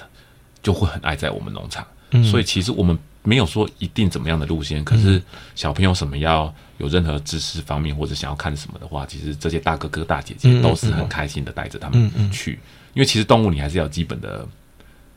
[0.60, 5.22] 就会很爱在我们农场，嗯，所以其实我们没有说一定怎么样的路线，可是
[5.54, 12.58] 小朋友什么要有任何知识方面或者想要看什么的话，其实这些大哥哥大姐姐都是很开心的带着他们去，
[12.94, 14.44] 因为其实动物你还是要基本的。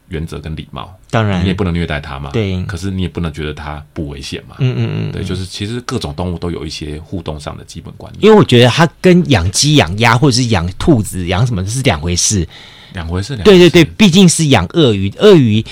[0.09, 2.29] 原则跟礼貌，当然你也不能虐待它嘛。
[2.31, 4.55] 对，可是你也不能觉得它不危险嘛。
[4.59, 8.25] 嗯嗯嗯，对，就是其实各种动物都有一些互动上的基本观念。
[8.25, 12.47] 因为我觉得它跟养鸡、养鸭或者是养兔子、养什么是两回事，
[12.93, 13.35] 两回事。
[13.37, 15.63] 对对对，毕竟是养鳄鱼，鳄鱼。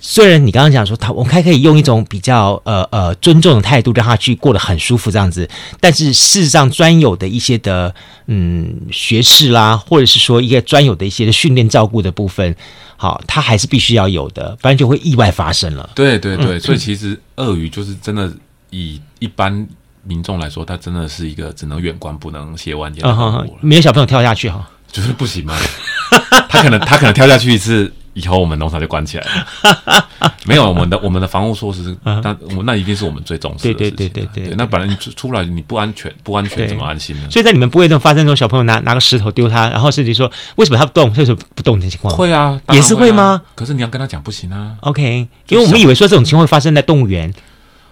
[0.00, 5.48] 虽然你刚刚讲说他，我们还可以用一种比较呃呃尊重的态度让他去过得很舒服这样子，
[5.80, 7.92] 但是事实上专有的一些的
[8.26, 12.54] 嗯学士啦，或者是说一个专有的一些的训练照顾的部分，
[12.96, 15.90] 好，他还是必须要有的，不然就会意外发生了。
[15.96, 18.32] 对对对，嗯、所以其实鳄鱼就是真的
[18.70, 19.66] 以一般
[20.04, 23.04] 民众来说，它真的是一个只能远观不能亵玩焉
[23.60, 25.58] 没有小朋友跳下去哈，就是不行嘛？
[26.48, 27.92] 他可能他可能跳下去一次。
[28.18, 30.08] 以后我们农场就关起来了，
[30.44, 33.96] 没有我们的我们的防护措施，那我那一定是我们最重视的事情。
[33.96, 37.28] 对对对对对，那本来你出来你不安全，不安全怎么安心呢？
[37.30, 42.12] 所以在你们不会发生这种小朋友拿拿个石头丢他，然后甚至说为什么他不动，为什么不动的情况？
[42.14, 43.40] 会啊，也是会吗？
[43.54, 44.74] 可是你要跟他讲不行啊。
[44.80, 47.32] OK，因为我们以为说这种情况会发生在动物园。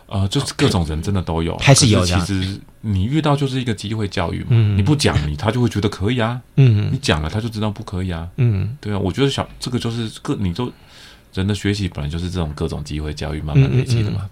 [0.06, 2.06] 呃，就是各种人真的都有，还是有的。
[2.06, 10.72] 其实你遇到就是一个机会教育嘛，你不讲你他就会觉得可以啊，嗯，你讲了他就知道不可以啊，嗯，对啊，我觉得小这个就是各你都
[11.34, 14.30] 人的学习本来就是这种各种机会教育慢慢累积的嘛。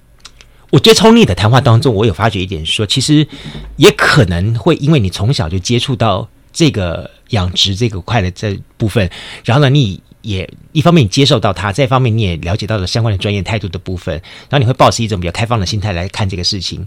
[0.71, 3.27] 我觉得从你的谈话当中，我有发觉一点，说其实
[3.77, 9.11] 也可能会因为你从小就接触到这个养殖这个块的这部分，
[9.45, 10.01] 然后呢，你。
[10.25, 14.15] 也一方面你接受到它，再一方面你也了解到了相关的专业态度的部分，
[14.49, 16.85] 然后你会保持一种比较开放的心态来看这个事情。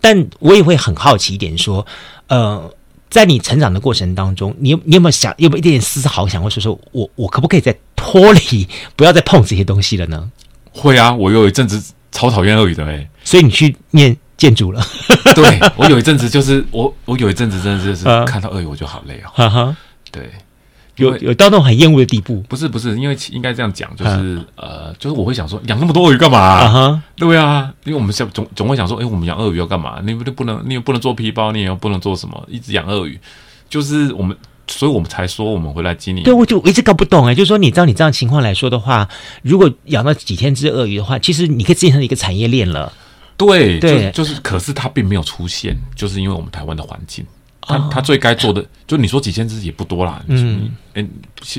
[0.00, 1.84] 但我也会很好奇一点，说，
[2.28, 2.72] 呃，
[3.10, 10.30] 在你成长的过程当中，你有你有没有想，有没有一点点丝毫想过说，说我我可不可以再脱离，不要再碰这些东西了呢？
[10.70, 14.80] 会啊，我有一阵子超讨厌鳄鱼的哎，所以你去念建筑了。
[15.34, 19.30] 对，我有一阵子就是我我有一阵子真的就是看到鳄鱼我就好累哦。
[19.34, 19.76] 哈哈，
[20.12, 20.30] 对。
[20.96, 22.42] 有有到那种很厌恶的地步？
[22.48, 24.10] 不是不是，因为应该这样讲，就是、
[24.54, 30.00] 啊、呃，就是我会想说，养那么多鳄鱼干嘛、哈，对啊，因为我们想总总会想说，哎，我们养鳄鱼要干嘛？
[30.04, 33.18] 你不不能，你又不能做皮包，你也不能做什么，一直养鳄鱼，
[33.68, 36.22] 就是我们，所以我们才说我们回来经营。
[36.22, 39.08] 对，我就我一直搞不懂哎，就是说，你照你这样情况来说的话，
[39.42, 42.92] 如果养到几千只鳄鱼的话，其实你可以变成一个产业链了。
[43.36, 47.22] 对对，就，就是，可是它并没有出现，就是因为我们台湾的环境，
[47.66, 50.22] 它它最该做的，就你说几千只也不多啦。
[50.28, 51.06] 嗯，哎，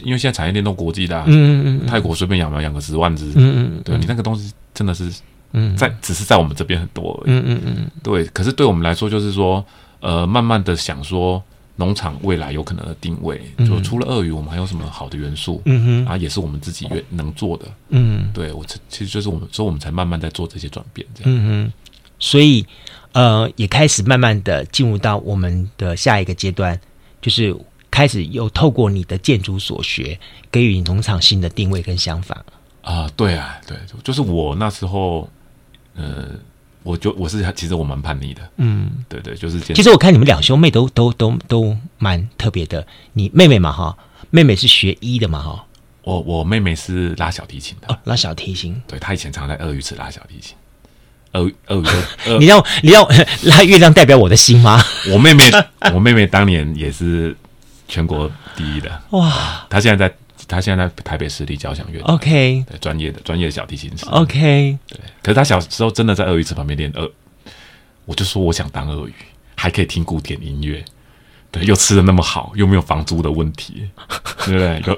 [0.04, 5.12] 因为现在产业链都国际的，嗯嗯嗯，泰国随便养嘛，养个十万只，嗯嗯，对你那个东西真的是，
[5.54, 8.26] 嗯，在只是在我们这边很多而已，嗯嗯嗯，对。
[8.26, 9.64] 可是对我们来说，就是说，
[10.00, 11.44] 呃，慢慢的想说。
[11.80, 15.62] 农场未来有可能的定位，就除了鳄鱼，我们还有什么好的元素？
[15.66, 17.66] 嗯哼，啊，也是我们自己愿能做的。
[17.90, 21.08] 嗯，对我其实就是我们，所以我们才慢慢在做这些转变。
[21.14, 21.74] 这样，嗯哼，
[22.18, 22.66] 所以
[23.18, 26.80] 呃，也开始慢慢的进入到我们的下一个阶段，
[27.20, 27.56] 就是
[27.90, 30.20] 开始又透过你的建筑所学，
[30.52, 32.46] 给予农场新的定位跟想法。
[32.84, 35.28] 啊，对啊，对，就是我那时候，
[35.96, 36.30] 呃。
[36.84, 39.76] 我就我是其实我蛮叛逆的，嗯，对对，就是这样。
[39.76, 42.88] 其实我看你们两兄妹都都都都蛮特别的。
[43.12, 43.98] 你妹妹嘛哈，
[44.30, 45.66] 妹妹是学医的嘛哈。
[46.04, 48.82] 我我妹妹是拉小提琴的，哦，拉小提琴。
[48.88, 50.56] 对，她以前常在鳄鱼池拉小提琴。
[51.40, 51.86] 鳄鳄鱼，
[52.28, 53.08] 鳄鱼 你要你要
[53.44, 54.84] 拉月亮代表我的心吗？
[55.12, 55.44] 我妹妹，
[55.94, 57.36] 我妹妹当年也是
[57.88, 59.66] 全国第一的哇！
[59.70, 60.16] 她现在在。
[60.50, 64.98] 她现在在台北市立交响乐，OK，对，专业的专业的小提琴师，OK，对。
[65.22, 67.12] 可是她小时候真的在鳄鱼池旁边练鳄，
[68.06, 69.14] 我就说我想当鳄鱼，
[69.56, 70.86] 还可以听古典音乐，
[71.52, 73.90] 对，又吃的那么好，又没有房租的问题，
[74.46, 74.82] 对不对？
[74.88, 74.98] 有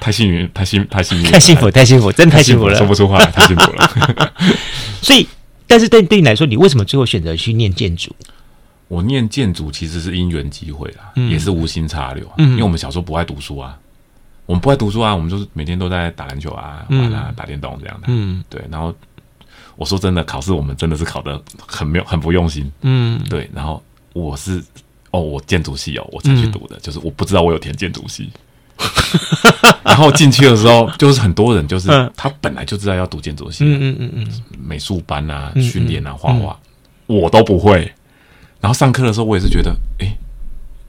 [0.00, 4.32] 太幸运，太幸太幸运，太幸福，太幸福，真太幸福了，说不出话来，太幸福了。
[5.02, 5.26] 所以，
[5.66, 8.14] 但是对对你来说，你为什么最后选择去念建筑？
[8.88, 13.78] 我念建筑其实是因缘机会啦，嗯、也是无心插柳，嗯、因为我们小时候不爱读书啊。
[14.46, 18.08] 我们不爱读书啊，我们就是每天都在打篮球啊、玩啊、打电动这样的。
[18.08, 18.62] 嗯，对。
[18.70, 18.94] 然后
[19.74, 22.70] 我说真的，考试我们真的是考的很没有、很不用心。
[22.82, 23.50] 嗯，对。
[23.54, 23.82] 然后
[24.12, 24.62] 我是
[25.12, 28.30] 哦，我建筑系哦，我才去读的，就是我不知道我有填建筑系。
[29.84, 36.58] 然后进去的时候，就是很多人就是他本来就知道要读建筑系，嗯嗯嗯，美术班啊、训练啊、画画，
[37.06, 37.92] 我都不会。
[38.60, 40.16] 然后上课的时候，我也是觉得，哎。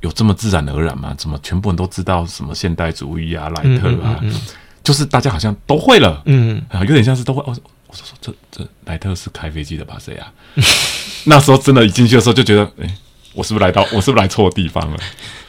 [0.02, 1.16] 有这么自然而然吗？
[1.18, 4.22] 怎么全部人都知道什么现代主义啊、莱特啊？
[4.84, 7.42] 就是大家好像都会了，嗯啊，有点像是都会。
[7.42, 9.98] 哦，我说说这这莱特是开飞机的吧？
[10.00, 10.32] 谁啊？
[11.26, 12.96] 那时候真的一进去的时候就觉得，哎、欸，
[13.34, 13.82] 我是不是来到？
[13.94, 14.98] 我是不是来错地方了？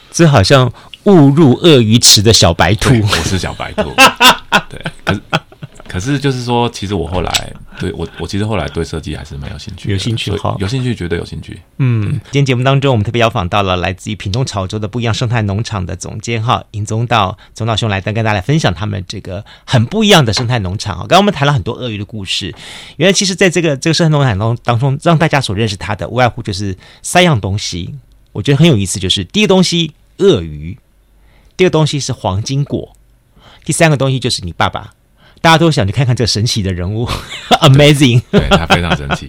[0.09, 0.71] 这好像
[1.07, 2.89] 误入鳄鱼池的小白兔。
[3.01, 3.93] 我是小白兔。
[4.69, 5.21] 对，可是
[5.87, 7.53] 可是就是说，其实我后来。
[7.79, 11.61] 对我，我其实后来对设计还是蛮有兴趣，有兴趣哈，有兴趣，绝对有兴趣。
[11.77, 21.01] 嗯，今天节目当中，我们特别邀访到了来自于屏东潮州的不一样生态农场的总监哈，尹宗道宗道兄来跟大家来分享他们这个很不一样的生态农场哈。
[21.01, 22.51] 刚刚我们谈了很多鳄鱼的故事，
[22.95, 27.93] 原来其实在这个这个生态农场当当中，让大家所认识它的无外乎就是三样东西，
[28.31, 30.75] 我觉得很有意思，就是第一个东西鳄鱼，
[31.57, 32.95] 第二个东西是黄金果，
[33.65, 34.93] 第三个东西就是你爸爸。
[35.39, 37.07] 大家都想去看看这个神奇的人物，
[37.61, 39.27] Amazing，对，对他非常神奇。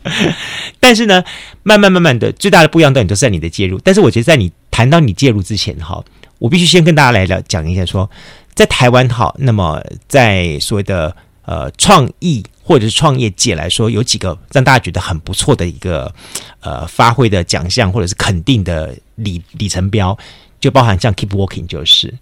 [0.80, 1.22] 但是呢，
[1.62, 3.78] 慢慢慢慢的，最大的不一样的都是在你的介入。
[3.84, 6.04] 但是我觉得，在你谈到你介入之前，哈，
[6.38, 8.10] 我必须先跟大家来聊讲一下说，说
[8.54, 16.12] 在台湾，哈，那么在所谓的呃创意或者是创业界来说，有几个让大家觉得很不错的一个
[16.60, 20.18] 呃发挥的奖项或者是肯定的里里程标，
[20.60, 22.14] 就包含像 Keep Walking 就是。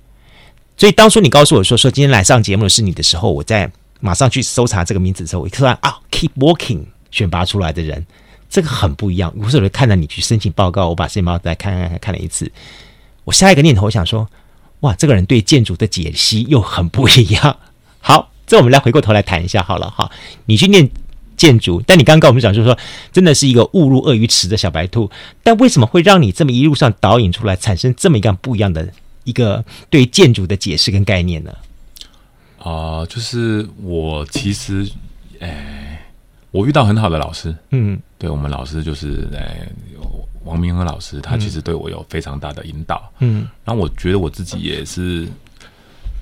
[0.77, 3.71] 所以当初你告诉我说说今天来上节目的是你的时候，我在
[4.01, 8.07] 马上去搜查这个名字的时候，我突然啊，Keep Walking 选拔出来的人，
[8.49, 9.35] 这个很不一样。
[9.37, 12.53] 我是看到你去申请报告，我把申请报告再看看看看了一次，
[13.25, 14.29] 我下一个念头我想说，
[14.81, 17.59] 哇，这个人对建筑的解析又很不一样。
[17.99, 20.09] 好，这我们来回过头来谈一下好了哈。
[20.47, 20.89] 你去念
[21.39, 22.77] 建筑，但你刚刚跟我们讲就是说，
[23.11, 25.11] 真的是一个误入鳄鱼池的小白兔，
[25.43, 28.87] 但为什么会让你这么一路上导引出来，产生这么一个不一样的？
[29.25, 31.55] 一个对建筑的解释跟概念呢？
[32.59, 34.91] 啊、呃，就是我其实，
[35.39, 36.03] 哎，
[36.51, 39.69] 我遇到很好的老师，嗯，对我们老师就是，哎，
[40.45, 45.29] 王明和老师，他其实对我有非常大的引导，嗯，然后我觉得我自己也是，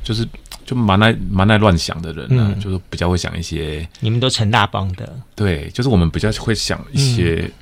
[0.03, 0.27] 就是
[0.67, 7.43] 就蛮爱蛮爱乱想的人呢、啊，嗯、就是比较会想一些，你们都成大帮的，对，就是我们比较会想一些。
[7.45, 7.53] 嗯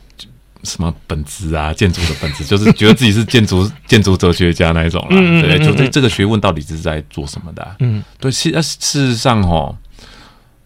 [0.65, 1.75] 什么本质啊？
[1.75, 7.77] 建筑的本质就是觉得自己是建筑 建筑哲学家那一种啦，嗯、对，就这这个学问到底是在做什么的、啊？
[7.81, 9.77] 嗯，对，事实事实上哦，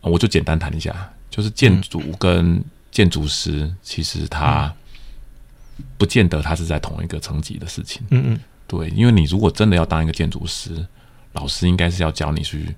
[0.03, 0.95] 我就简单谈一下，
[1.29, 4.73] 就是建筑跟建筑师，其实他
[5.97, 8.01] 不见得他是在同一个层级的事情。
[8.11, 10.87] 嗯嗯，对，因为你如果真的要当一个建筑师，
[11.33, 12.75] 老师应该是要教你去，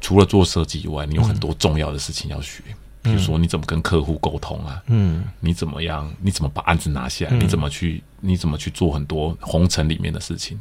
[0.00, 2.62] 除了做设计以外，你有很多重要的事情要学。
[2.68, 4.82] 嗯比如说，你怎么跟客户沟通啊？
[4.86, 6.10] 嗯，你怎么样？
[6.22, 8.02] 你怎么把案子拿下你怎么去？
[8.20, 10.58] 你怎么去做很多红尘里面的事情？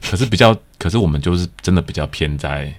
[0.00, 2.74] 可是比较，可是我们就是真的比较偏在，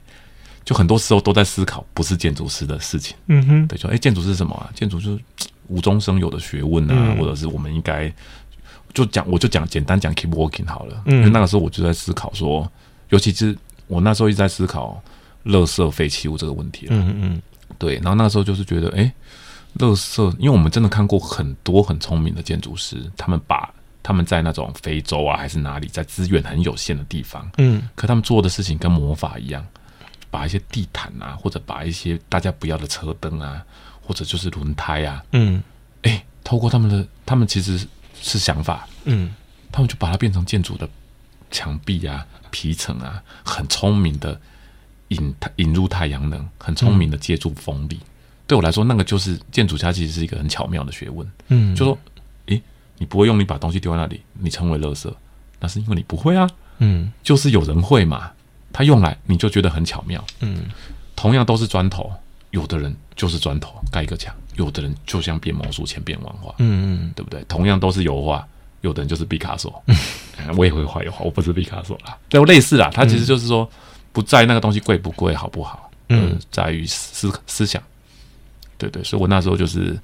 [0.66, 3.16] 就很多时候都在思考不是建筑师的事情。
[3.28, 4.68] 嗯哼，对，说哎，建筑是什么啊？
[4.74, 5.24] 建筑就是
[5.68, 8.12] 无中生有的学问啊，嗯、或者是我们应该
[8.96, 11.04] 就讲，我就讲简单讲 keep working 好了。
[11.06, 12.68] 嗯，因为那个时候我就在思考说，
[13.10, 13.56] 尤其是
[13.94, 15.02] 我那时候一直在思考
[15.46, 16.88] 垃圾废弃物这个问题。
[16.90, 17.16] 嗯嗯。
[17.22, 17.42] 嗯
[17.80, 19.12] 对，然后那个时候就是觉得，哎，
[19.80, 29.66] 垃圾，因为我们真的看过很多很聪明的建筑师，他们把他们在那种非洲啊，还是哪里，在资源很有限的地方，嗯，可他们做的事情跟魔法一样，
[30.30, 33.66] 把一些地毯啊，或者把一些大家不要的车灯啊，
[34.02, 35.62] 或者就是轮胎啊，嗯，
[36.04, 37.86] 哎，透过他们的，他们其实
[38.22, 39.34] 是想法，嗯，
[39.72, 40.88] 他们就把它变成建筑的
[41.50, 44.40] 墙壁啊、皮层啊，很聪明的。
[45.10, 48.00] 引引入太阳能，很聪明的借助风力。
[48.02, 48.08] 嗯、
[48.48, 51.30] 对我来说，那个就是建筑家，其实是一个很巧妙的学问。
[51.50, 51.96] 嗯，就说，
[52.48, 52.60] 诶，
[52.98, 55.14] 你不会用力把东西丢在那里，你成为垃圾，
[55.60, 56.50] 那是因为你不会啊。
[56.80, 58.32] 嗯，就是有人会嘛，
[58.72, 60.24] 他用来你就觉得很巧妙。
[60.40, 60.64] 嗯，
[61.16, 62.12] 同样都是砖头，
[62.50, 66.56] 有的人就是砖头盖一个墙，有的人就像变魔术千变万化。
[66.58, 67.44] 嗯嗯，对不对？
[67.44, 68.48] 同样都是油画，
[68.84, 69.84] 有的人就是毕卡索。
[69.88, 69.98] 嗯，
[70.56, 72.16] 我也会画油画，我不是毕卡索啦。
[72.30, 73.68] 对，类似啦，他其实就是说。
[73.72, 73.78] 嗯
[74.14, 77.82] 不在那个东西贵不贵好不好，嗯，在于思思想，
[78.78, 80.00] 对对，所以我那时候就是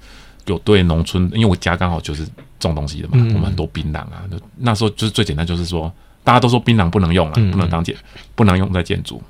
[0.46, 2.26] 有对农村，因为我家刚好就是
[2.58, 4.24] 种东西的嘛，嗯、我们很多槟榔啊，
[4.56, 5.92] 那时候就是最简单，就是说
[6.24, 7.96] 大家都说槟榔不能用了，嗯、不能当建，
[8.34, 9.22] 不能用在建筑，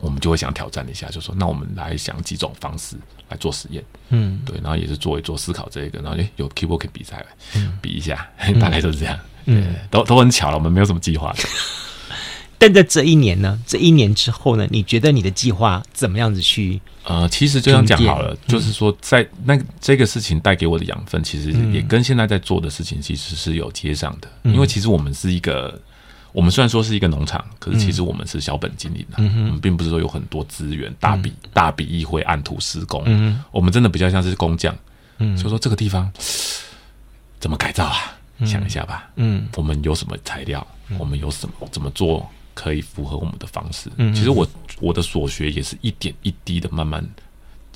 [0.00, 2.94] 我们就会想挑战一下，就说那我们来想几种方式
[3.28, 8.28] 来做实验，嗯，对，然后也是做一做思考这个，然后诶有 keepwalking 比赛，嗯、比一下，
[8.60, 11.38] 大概就是这样，嗯，都都很巧了，我们没有什么计划的。
[12.60, 16.80] 但在这一年呢，这一年之后呢，你觉得你的计划怎么样子去？
[17.04, 24.28] 呃，其实这样讲好了，嗯、就是说，在那这个事情带给我的养分，其实也跟现在在做的事情其实是有接上的。
[24.42, 25.80] 嗯、因为其实我们是一个，
[26.32, 33.02] 我们虽然说是一个农场，可是其实我们是小本经营的，嗯、我们并不是说有很多资源，大笔、嗯、大笔一挥按图施工。
[33.06, 34.76] 嗯、我们真的比较像是工匠。
[35.18, 36.10] 嗯，所以说这个地方
[37.40, 37.96] 怎么改造啊？
[38.38, 39.10] 嗯、想一下吧。
[39.16, 40.64] 嗯，我们有什么材料？
[40.98, 41.68] 我们有什么？
[41.72, 42.28] 怎么做？
[42.54, 43.88] 可以符合我们的方式。
[43.98, 44.44] 嗯，其实我
[44.80, 47.04] 我的所学也是一点一滴的慢慢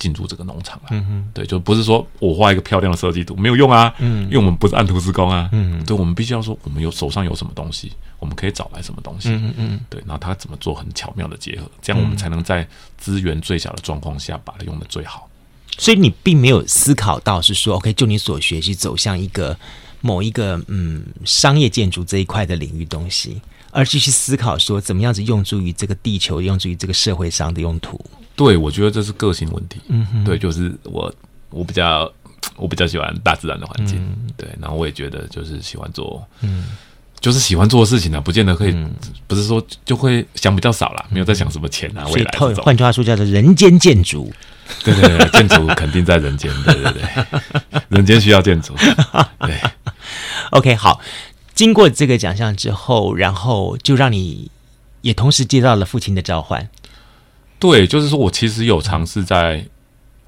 [0.03, 0.89] 进驻这个农场了。
[0.91, 3.93] 嗯哼，对，就不是说我画一个漂亮的设计图没有用啊。
[3.99, 5.47] 嗯，因为我们不是按图施工啊。
[5.53, 9.29] 嗯，对，我们必须要说我们有手上有什么东西，我们可以找来什么东西。
[9.29, 15.29] 嗯嗯，对，然后他怎么做很巧妙的结合，这样我们才能在资源最小的状况下把它用的最好。
[15.77, 19.57] 所以你并没有思考到是说，OK，就你所学习走向一个
[20.01, 23.41] 某一个嗯商业建筑这一块的领域东西。
[23.73, 27.99] 而继续思考说，怎么样子用助于这个地球，用助于这个社会上的用途？
[28.35, 29.81] 对，我觉得这是个性问题。
[29.87, 31.13] 嗯哼，对，就是我，
[31.49, 32.11] 我比较，
[32.55, 33.97] 我比较喜欢大自然的环境。
[33.97, 36.65] 嗯、对，然后我也觉得就是喜欢做，嗯，
[37.19, 38.93] 就是喜欢做的事情呢、啊，不见得可以，嗯、
[39.27, 42.31] 不是说就会想比较少了，没有在想什么钱啊，嗯、未来。
[42.63, 44.31] 换句话说，叫做人间建筑。
[44.83, 46.51] 对对对，建筑肯定在人间。
[46.63, 48.73] 对对对，人间需要建筑。
[49.39, 49.59] 对
[50.51, 51.01] ，OK，好。
[51.55, 54.49] 经过这个奖项之后，然后就让你
[55.01, 56.67] 也同时接到了父亲的召唤。
[57.59, 59.65] 对，就是说我其实有尝试在，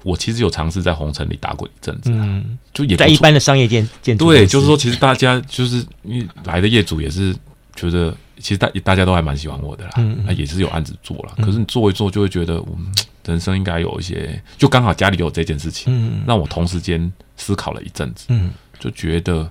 [0.02, 4.30] 我其实有尝试在红尘里打过一阵子，嗯，就也在一般的商业建建筑。
[4.30, 7.36] 对，就是说，其实大家就是因为来的业主也是
[7.74, 11.34] 觉得，其实大大家都还蛮喜欢我的啦，嗯，也是有案子做了。
[11.44, 12.86] 可是你做一做，就会觉得我们
[13.24, 19.50] 人生应该有一些，就刚好家里有这件事情，嗯，让我同时间思考了一阵子，嗯，就觉得。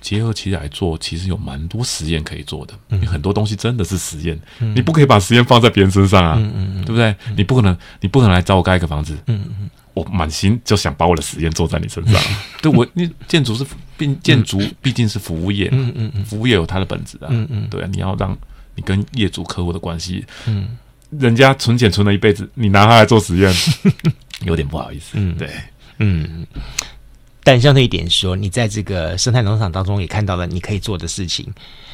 [0.00, 2.74] 结合起来做，其实有蛮多实验可以做的。
[2.88, 6.36] 嗯、很多东西真的是实验，嗯、你不可以把实验放在别人身上啊，
[6.84, 7.10] 对不对？
[7.28, 12.14] 嗯、你不可能，你不可能来找我盖一个房子，嗯嗯、我满心就想把我的实验做在你身上。
[12.14, 13.64] 嗯、 对我，你建筑是
[13.96, 18.36] 并建筑毕竟是服务业，嗯嗯嗯、服务业有它的本质啊，嗯嗯、对啊，你要让
[18.74, 20.76] 你跟业主客户的关系，嗯、
[21.10, 23.54] 人家存钱存了一辈子，你拿它来做实验，
[24.46, 25.50] 有点不好意思，嗯、对，
[25.98, 26.46] 嗯。
[27.42, 31.52] 但相对一点说，你在这个生态农场当中也看到了你可以做的事情。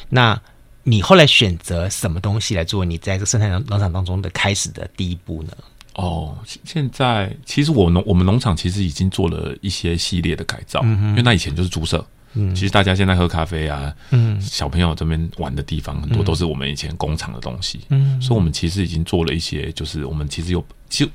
[0.09, 0.39] 那
[0.83, 5.51] 你后来选择什么东西来做你在这个生态农农场当中的开始的第一步呢？
[5.95, 12.05] 哦，现在其实我农我们农场其实已经做了一些系列的改造，嗯、因为那以前就是猪舍。
[12.33, 21.07] 嗯，其实大家现在喝咖啡啊，嗯，小朋友这边玩的地方很多都是我们以前工厂的东西，嗯，所以我们其实已经做了一些，就是我们其实有就。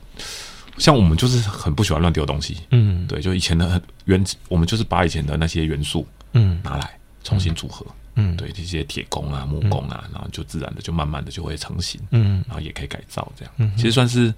[0.79, 14.33] 像我们就是很不喜欢乱丢东西，嗯，对，就以前的原，我们就是把以前的那些元素，嗯，拿来重新组合，嗯，对这些铁工啊、木工啊，然后就自然的就慢慢的就会成型，嗯，然后也可以改造这样，嗯，其实算是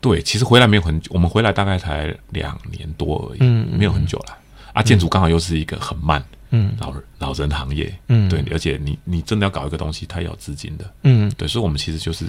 [0.00, 4.38] 对，其实回来没有很久，我们回来大概才两年多而已，嗯，没有很久了。
[4.72, 12.24] 啊，建筑刚好又是一个很慢，嗯，老老人行业，嗯，对，而且你你真的要搞一个东西，它也有资金的，嗯，对，所以我们其实就是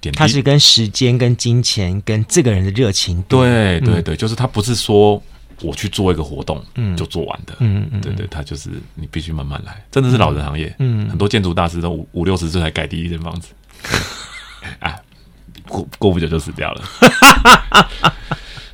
[0.00, 5.22] 点，它是跟时间、跟金钱、跟这个人的热情，对对对，就是他不是说。
[5.62, 13.48] 我去做一个活动，嗯，就做完的，嗯嗯，对对，他就是你必须慢慢来，真的是老人行业，嗯，很多建筑大师都五五六十岁才盖第一间房子，
[14.80, 14.94] 啊，
[15.66, 16.82] 过过不久就死掉了，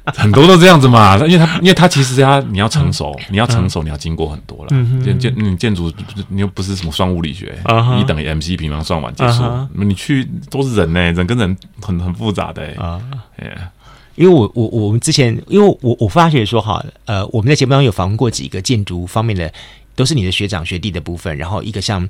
[0.14, 4.70] 很多都这样子嘛，因为他因为他其实他你要成熟，你要成熟，你要经过很多了，
[5.04, 5.92] 建建你建筑
[6.28, 7.56] 你又不是什么双物理学，
[8.00, 9.42] 一等于 MC 平方算完结束，
[9.74, 13.00] 你去都是人呢，人跟人很很复杂的，啊，
[13.36, 13.70] 哎。
[14.14, 19.50] 因为我我我们之前，因为我我发觉说哈，呃，我们在节目当中有访问过几个建筑方面的，
[19.96, 21.34] 都是你的学长学弟的部分。
[21.38, 22.06] 然后一个像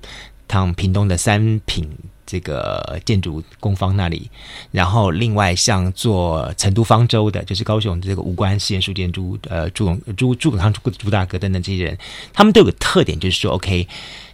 [0.48, 1.88] 唐屏东的三品
[2.26, 4.30] 这个建筑工方那里，
[4.70, 11.98] 然后另外像做成都方舟的，就是高雄这个无关实验室建筑，呃，朱永朱朱永康朱朱大哥等等这些人，
[12.32, 13.88] 他们都有个特点，就是说，OK，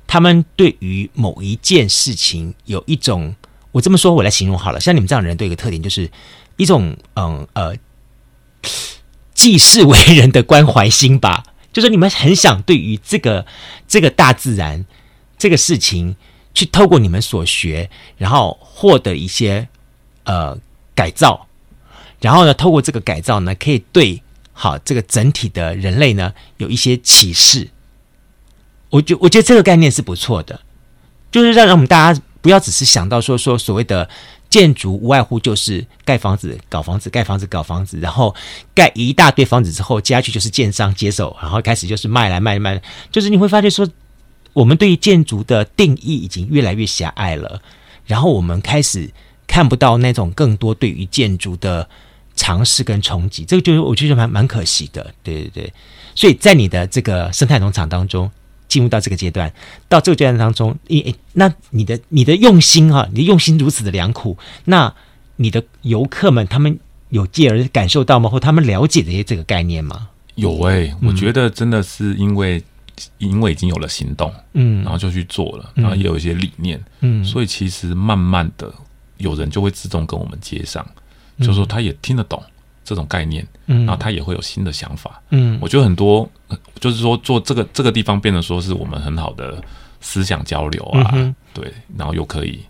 [0.07, 3.35] 他们对于某一件事情有一种，
[3.73, 6.11] 我这么说，我来形容好了，像你们这样的人都有个特点，就是。
[6.61, 7.73] 一种嗯呃
[9.33, 13.47] 济世为人的关怀心吧，就是你们很想对于这个
[13.87, 14.85] 这个大自然
[15.39, 16.17] 这个事情，
[16.55, 19.69] 去透过你们所学，然后获得一些
[20.25, 20.59] 呃
[20.95, 21.47] 改造，
[22.21, 24.23] 然后呢，透过这个改造呢，可以对
[24.53, 27.69] 好这个整体的人类呢有一些启示。
[28.91, 30.61] 我觉我觉得这个概念是不错的，
[31.31, 34.09] 就是让让我们大家不要只是想到说说所谓的。
[34.51, 38.35] 建筑无外乎就是盖房子、搞房子、盖房子、搞房子，然后
[38.75, 42.81] 盖一大堆房子之后，接下去就是建商接手，然后开始就是卖来卖卖，
[43.13, 43.87] 就是你会发现说，
[44.53, 47.61] 我们对于建筑的定义已经越来越狭隘了，
[48.07, 49.11] 然后我们开始
[49.47, 51.89] 看不到那种更多对于建筑的
[52.35, 55.73] 尝试跟冲击，这个就是我觉得蛮蛮可惜的，对对对，
[56.15, 58.31] 所以在你的这个生态农场当中。
[58.69, 59.51] 进入到这个阶段，
[59.89, 64.37] 到这个阶段当中，诶，那你的你的用心哈、你的用心如此的良苦，
[64.67, 64.95] 那
[65.37, 66.79] 你的游客们他们
[67.09, 68.29] 有继而感受到吗？
[68.29, 70.11] 或他们了解这些这个概念吗？
[70.35, 72.63] 有诶、我觉得真的是因为、
[73.19, 78.73] 因为已经有了行动，嗯，然后就去做了，然后也有一些理念，嗯，所以其实慢慢的
[79.19, 80.87] 有人就会自动跟我们接上，
[81.37, 82.43] 嗯、就是说他也听得懂。
[82.85, 86.27] 这种概念，嗯，然后他也会有新的想法，嗯，我觉得很多，
[86.81, 89.63] 就是说做这个这个地方变得说是我们很好的
[90.01, 92.61] 思想交流啊，嗯、对，然后又可以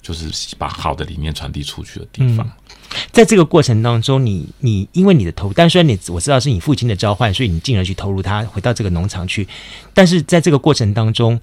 [0.00, 2.46] 就是把好的理念传递出去的地方。
[2.46, 9.48] 嗯、在这个过程当中，你你因为你的投，但虽然你我知道是你父亲的召唤，所以你进而去投入他回到这个农场去，
[9.94, 11.40] 但是在这个过程当中，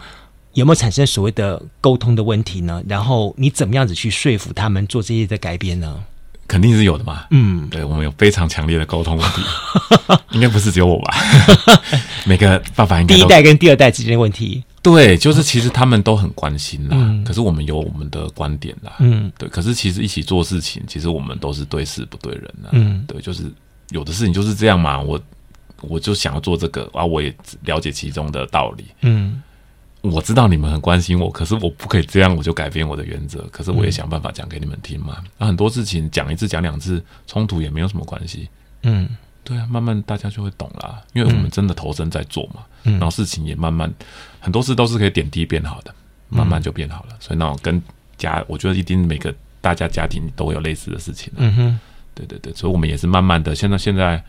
[0.54, 2.84] 有没有产生所谓的沟通的问题呢？
[2.88, 6.04] 然后你怎么样子去说服他们做这些的改变呢？
[6.48, 9.42] 肯定是有的嘛，嗯，对，我们有非常强烈的沟通问题，
[10.30, 11.18] 应该不是只有我吧？
[12.28, 23.52] 每个爸爸应该第一代跟第二代之间的问题，对，就是其实他们都很关心啦，嗯、可是我们有我们的观点啦，嗯，对，可是其实一起做事情，其实我们都是对事不对人啦，嗯，对，就是
[23.90, 25.20] 有的事情就是这样嘛，我
[25.82, 29.42] 我就想要做这个啊，我也了解其中的道理，嗯。
[30.04, 33.48] 我知道你们很关心我，可是我不可以这样，我就改变我的原则。
[33.54, 35.24] 可是我也想办法讲给你们听嘛。
[35.38, 38.50] 那、嗯、很多事情讲一次、讲两次，冲突也没有什么关系。
[38.82, 39.08] 嗯，
[39.44, 42.62] 对啊，慢慢大家就会懂啦，因为我们真的投身在做嘛。
[42.84, 43.92] 嗯，然后事情也慢慢，
[44.40, 45.94] 很多事都是可以点滴变好的，
[46.30, 47.10] 慢慢就变好了。
[47.12, 47.82] 嗯、所以那种跟
[48.18, 51.32] 家，我觉得一定每个大家家庭都会有类似的事情。
[51.36, 51.80] 嗯哼，
[52.16, 53.54] 对对对，所以我们也是慢慢的。
[53.54, 54.24] 现在现在，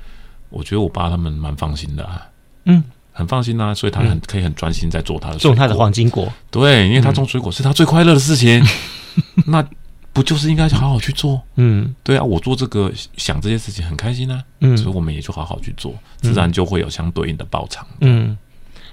[0.50, 2.28] 我觉得我爸他们蛮放心的、啊。
[2.64, 2.82] 嗯。
[3.16, 6.26] 很放心呐、啊，所以他很可以很专心在做他的种他的黄金果。
[6.50, 8.60] 对，因为他种水果是他最快乐的事情，
[9.14, 9.64] 嗯、 那
[10.14, 11.42] 不就是应该好好去做？
[11.56, 15.92] 嗯，对啊，我做这个想这些事情很开心啊，嗯，所以我们也就好好去做，
[16.22, 17.84] 自然就会有相对应的报偿。
[18.00, 18.38] 嗯，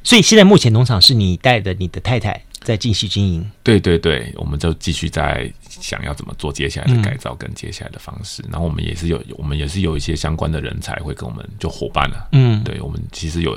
[0.04, 3.50] 所以现在目前农场是你带着你的太太在继续经营？
[3.64, 12.28] 对对对，我们就继续在想要怎么做接下来的改造跟接下来的方式，嗯、然后我们也是有我们也是有一些相关的人才会跟我们就伙伴了、啊。
[12.32, 13.56] 嗯，对我们其实有。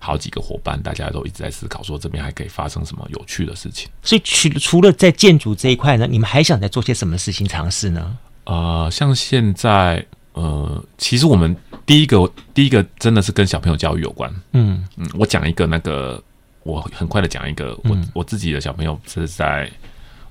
[0.00, 3.88] 好几个伙伴，大家都一直在思考，说这边还可以发生什么有趣的事情。
[4.02, 8.16] 所以，除除了在建筑这一块呢，你们还想再做些什么事情尝试呢？
[8.44, 14.32] 呃，像现在，呃，其实我们第一个，第一个真的是跟小朋友教育有关。
[14.52, 16.22] 嗯嗯，我讲一个那个，
[16.62, 19.70] 我很快的讲一个，我、嗯、我自己的小朋友是在，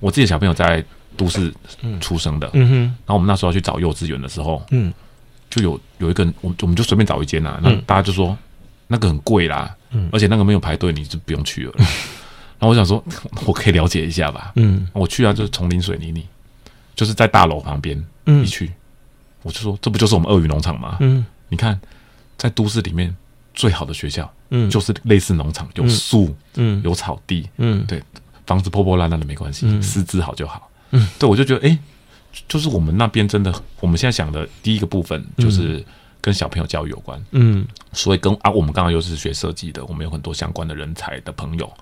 [0.00, 0.82] 我自己的小朋友在
[1.16, 1.52] 都市
[2.00, 2.50] 出生的。
[2.54, 4.92] 嗯哼，然后我们那时候去找幼稚园的时候，嗯，
[5.50, 8.36] 就有有一个，我我们就随便找一间呐、啊，那大家就说。
[8.88, 11.72] 那个很贵啦，嗯，而且那个没有排队，你就不用去了。
[12.58, 13.02] 然后我想说，
[13.46, 14.52] 我可以了解一下吧。
[14.56, 16.26] 嗯，我去啊，就是丛林水泥里，
[16.96, 18.04] 就是在大楼旁边。
[18.26, 18.72] 嗯，一去，
[19.42, 20.96] 我就说，这不就是我们鳄鱼农场吗？
[21.00, 21.80] 嗯，你看，
[22.36, 23.14] 在都市里面
[23.54, 28.02] 最好的学校，嗯，就是类似农场，有树，嗯，有草地，嗯，对，
[28.46, 30.68] 房子破破烂烂的没关系，师资好就好。
[30.90, 31.78] 嗯，对，我就觉得，哎，
[32.48, 35.84] 就是我们那边真的，我们现在想的第一个部分就是
[36.20, 37.22] 跟小朋友教育有关。
[37.30, 41.72] 嗯，所以跟啊，我们刚刚又是学设计的，我们有很多相关的人才的朋友。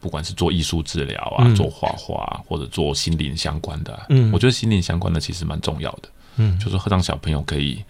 [0.00, 7.80] 不管是做艺术治疗啊，嗯、做画画，或者做心灵相关的，啊，嗯，我觉得心灵相关的其实蛮重要的，嗯，就是让小朋友可以，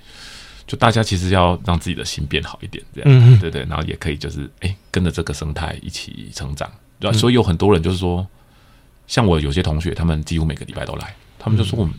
[0.67, 7.17] 就大家其实要让自己的心变好一点，这样，嗯，对对，然后也可以就是哎、欸，跟着这个生态一起成长，对吧？
[7.17, 8.27] 嗯、所以有很多人就是说，
[9.07, 11.95] 像我有些同学，他们几乎每个礼拜都来，他们就说我们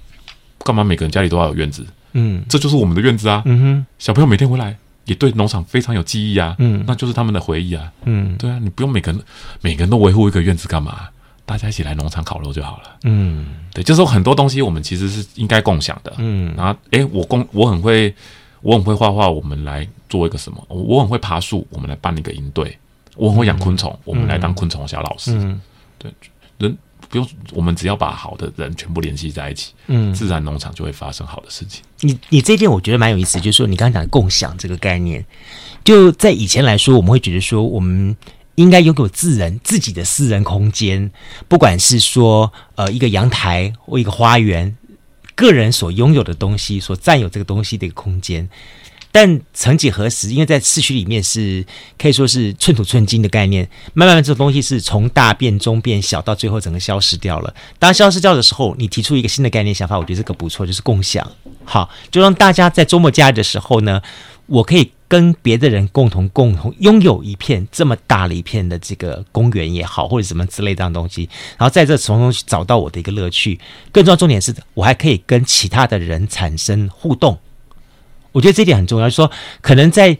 [0.60, 1.84] 干嘛每个人家里都要有院子，
[2.14, 4.76] 嗯，这就是我们的院子啊，嗯哼，小朋友每天回来。
[5.06, 9.22] 也对农场非常有记忆啊，嗯，那就是他们的回忆啊，嗯，对啊，你不用每个人
[9.60, 11.10] 每个人都维护一个院子干嘛？
[11.46, 18.16] 大家一起来农场烤肉就好了，嗯，对，就是说很多东西我们其实是应该共享的，嗯，然后诶，我共我很会
[18.62, 20.66] 我很会画画，我们来做一个什么？
[20.70, 22.80] 我很会爬树，我们来办一个营队，
[23.18, 25.60] 我很会养昆虫，嗯，我们来当昆虫小老师，嗯，
[25.98, 26.10] 对，
[26.60, 26.78] 人。
[27.10, 31.84] 不用，我们只要把好的人全部联系在一起，嗯，自然农场就会发生好的事情。
[32.02, 35.24] 你你这一点我觉得蛮有意思，就是说你刚刚讲的共享这个概念，
[35.84, 38.16] 就在以前来说，我们会觉得说我们
[38.56, 41.12] 应该拥有自人自己的私人空间，
[41.48, 44.76] 不管是说呃一个阳台或一个花园，
[45.36, 48.50] 个人所拥有的东西，所占有这个东西的一个空间。
[49.14, 51.64] 但曾几何时，因为在市区里面是
[52.00, 57.54] 可以说是寸土寸金的概念，慢慢的这个东西是从大变中变小，到最后整个消失掉了。
[57.78, 61.32] 当消失掉的时候，你提出一个新的概念想法，我觉得这个不错，就是共享。
[61.64, 64.02] 好，就让大家在周末假日的时候呢，
[64.48, 73.60] 我可以跟别的人共同共同拥有一片这么大的一片的这个公园也好，或者什么之类这样东西，然后在这从中去找到我的一个乐趣。
[73.92, 77.38] 更重要重点是我还可以跟其他的人产生互动。
[78.34, 79.32] 我觉得这点很重要，就是说，
[79.62, 80.18] 可能在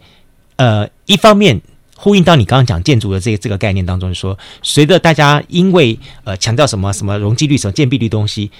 [0.56, 1.60] 呃一方面
[1.94, 8.50] 呼应到你刚刚讲建筑的这个这个概念当中，说，随着大家因为呃强调什么什么容积率、什么建蔽率东西，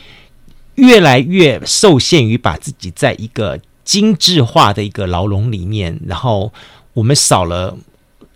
[0.75, 6.53] 越来越受限于把自己在一个精致化的一个牢笼里面，然后
[6.93, 7.77] 我们少了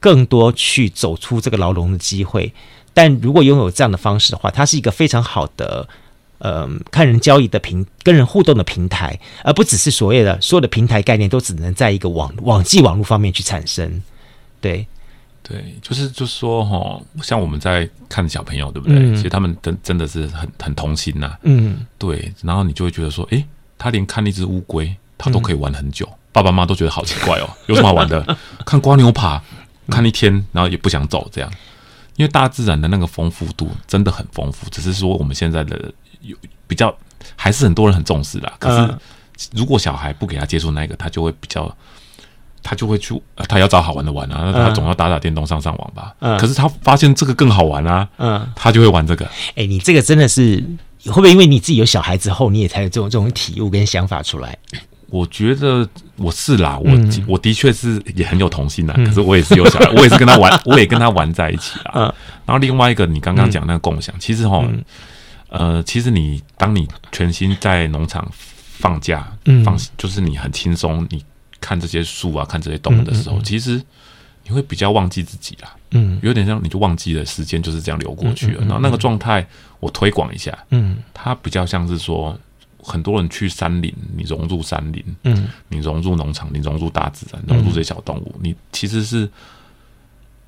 [0.01, 2.55] 更多去走出这个牢笼的机会。
[2.95, 5.89] 但如果拥有这样的方式的话，它是一个非常好的。
[6.39, 14.01] 呃，看人交易的平，跟人互动的平台，而不只是所谓的所有的平台概念都只能在一个网网际网络方面去产生。
[14.61, 14.86] 对，
[15.43, 18.97] 对，就是就是说哈，像我们在看小朋友，对不对？
[18.97, 21.39] 嗯、其实他们真真的是很很童心呐、啊。
[21.43, 22.32] 嗯，对。
[22.43, 23.45] 然后你就会觉得说，诶，
[23.76, 26.07] 他连看一只乌龟，他都可以玩很久。
[26.07, 28.36] 嗯、爸爸妈妈都觉得好奇怪哦， 有什么好玩的？
[28.64, 29.43] 看瓜牛爬，
[29.89, 31.53] 看一天，然后也不想走，这样。
[32.14, 35.93] 因为大自然的那个丰富度真的很丰富，只是说我们现在的。
[36.21, 36.95] 有比较，
[37.37, 38.53] 还是很多人很重视的。
[38.59, 38.71] 可
[39.37, 41.73] 是，如果小孩不给他接触那个，他就会比较，
[42.62, 44.53] 他就会去，他要找好玩的玩啊。
[44.53, 46.14] 他总要打打电动、上上网吧。
[46.39, 49.25] 可是他发现这个更好玩啊，嗯，他就会玩这个。
[49.55, 50.62] 哎，你这个真的是
[51.07, 54.59] 会不会因为你自己有小孩之后，你也才有这种这种体悟跟想法出来？
[55.11, 56.91] 我觉得我是啦，我
[57.27, 58.93] 我的确是也很有童心呐。
[59.07, 62.12] 可是我也是有小孩， 我也是跟他玩，我也跟他玩在一起啊。
[62.45, 64.62] 然后另外一个，你刚刚讲那个共享，其实哈。
[65.49, 71.25] 呃，其实你当你全心在农场放假，嗯，放就是你很轻松，你
[71.61, 73.83] 看这些树啊，看这些动物的时候，嗯嗯嗯、其实
[74.45, 78.61] 你会比较忘记自己啦，嗯，有点像你就忘记了时间就是这样流过去了。
[78.61, 79.47] 然后那个状态，
[79.81, 82.39] 我推广一下，嗯，它比较像是说，
[82.83, 89.29] 很多人去山林，你融入山林，嗯，你融入农场，你融入大自然，融入这些小动物，你其实是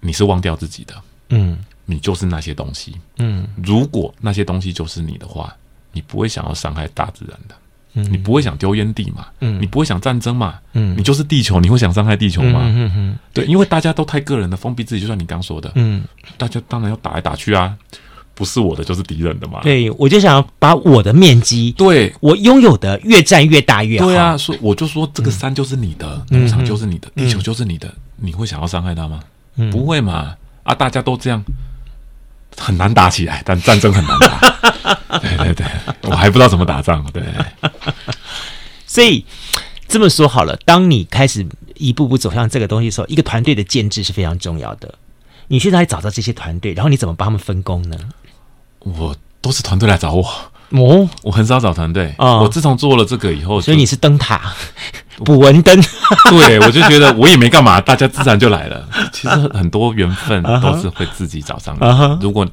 [0.00, 0.94] 你是忘掉自己的，
[1.30, 1.58] 嗯。
[1.90, 5.52] 你就是那些东西，嗯，如果那些东西就是你的话，
[5.92, 7.54] 你不会想要伤害大自然的，
[7.94, 12.60] 嗯，你不会想丢烟蒂嘛，嗯，你不会想战争嘛，嗯，你就是地球，你会想伤害地球吗？
[12.62, 16.04] 嗯嗯，对，因为大家都太个人的，封闭自己，就像你刚说的，嗯，
[16.38, 17.76] 大家当然要打来打去啊，
[18.34, 22.14] 不是我的就是敌人的嘛，对，我就想要把我的面积，对。
[22.20, 29.20] 我拥有的越占越大越好，对啊，所以我就说这个山就是你的，农场就是你的，地球就是你的，你会想要伤害它吗？
[29.70, 31.42] 不会嘛，啊，大家都这样。
[32.56, 34.40] 很难打起来，但战争很难打。
[35.20, 35.66] 对对对，
[36.02, 37.04] 我还不知道怎么打仗。
[37.12, 37.22] 对，
[38.86, 39.24] 所以
[39.88, 44.94] 这么说好了，当你开始一步步走向这个东西的时候，一个团队的建制是非常重要的。
[45.48, 47.98] 你去哪里找到这些团队，然后你怎么帮他们分工呢？
[48.80, 50.49] 我都是团队来找我。
[50.70, 52.14] 哦，我很少找团队。
[52.18, 54.40] 啊，我自从做了这个以后，所以你是灯塔，
[55.24, 55.80] 捕蚊灯。
[56.30, 58.88] 对，我就觉得我也没干嘛，大家自然就来了。
[59.12, 61.88] 其实很多缘分都是会自己找上来。
[61.88, 62.18] Uh-huh.
[62.20, 62.48] 如果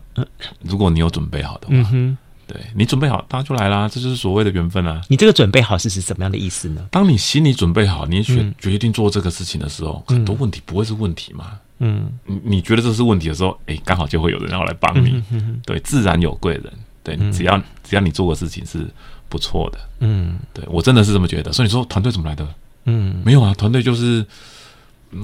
[0.61, 5.01] 如果你有准备好的话，嗯对你准备好，大家就来啦，这就是所谓的缘分啊。
[5.09, 6.81] 你这个准备好是指什么样的意思呢？
[6.89, 11.47] 当你心里准备好，你决决定做这个事情的时候，嗯、很多问题不会是问题嘛。
[11.79, 15.21] 嗯，你你觉得这是问题的时候，哎，刚好就会有人要来帮你。
[15.29, 16.71] 嗯、对，自然有贵人。
[17.15, 18.85] 对，只要只要你做的事情是
[19.29, 21.53] 不错的，嗯，对我真的是这么觉得。
[21.53, 22.47] 所以你说团队怎么来的？
[22.83, 24.25] 嗯，没有啊，团队就是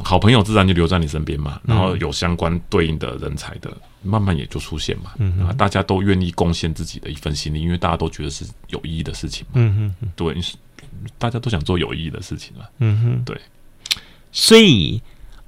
[0.03, 1.59] 好朋友，自然就留在你身边嘛。
[1.65, 3.69] 然后有相关对应的人才的，
[4.01, 5.11] 慢慢也就出现嘛。
[5.17, 9.53] 嗯，大家都愿意贡献自己的一份心力，因为大家都觉得是有意义的事情嘛。
[9.55, 10.35] 嗯哼，对，
[11.17, 12.65] 大家都想做有意义的事情嘛。
[12.79, 13.39] 嗯哼，对。
[14.31, 15.01] 所以，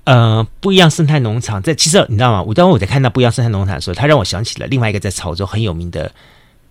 [0.05, 2.41] 呃，不一样生态农场在其实你知道吗？
[2.43, 6.11] 我当我在看到不一样生态农场的时候，它让我想起了另外一个在潮州很有名的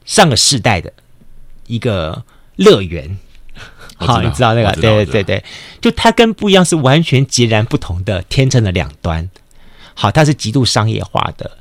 [0.05, 0.93] 上个世代的
[1.67, 2.25] 一个
[2.57, 3.19] 乐园。
[3.97, 4.73] 好，你知道那个？
[4.81, 5.45] 对对对对，
[5.81, 9.31] 就它跟不一样是完全截然不同的天秤的两端。
[9.95, 11.53] 好，它是极度商业化的，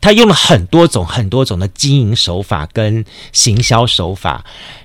[0.00, 4.44] 它用了很多种很多种的经营手法跟行销手法，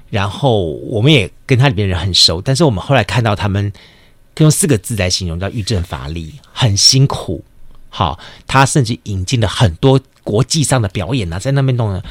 [0.09, 3.73] 然后我们也跟它里面人很熟，但是我们后来看到他们
[4.35, 7.43] 可以用四个字来形容，叫欲振乏力，很辛苦。
[7.89, 12.01] 好，他甚至引进了很多国际上的表演啊，在那边弄。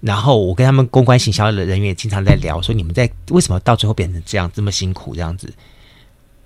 [0.00, 5.52] 然后我跟他们公关行销的人员也经常在聊，说你们在为什么到最后变成这样这么辛苦这样子？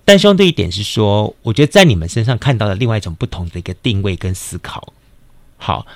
[0.05, 4.93] 但相对一点是说，我觉得在你们身上看到了另外一种不同的一个定位跟思考。
[5.57, 5.87] 好，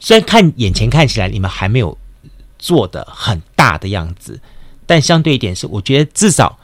[0.00, 1.96] 虽然看眼前看起来你们还没有
[2.58, 4.40] 做的很大的样子，
[4.84, 6.58] 但相对一点是，我觉得至少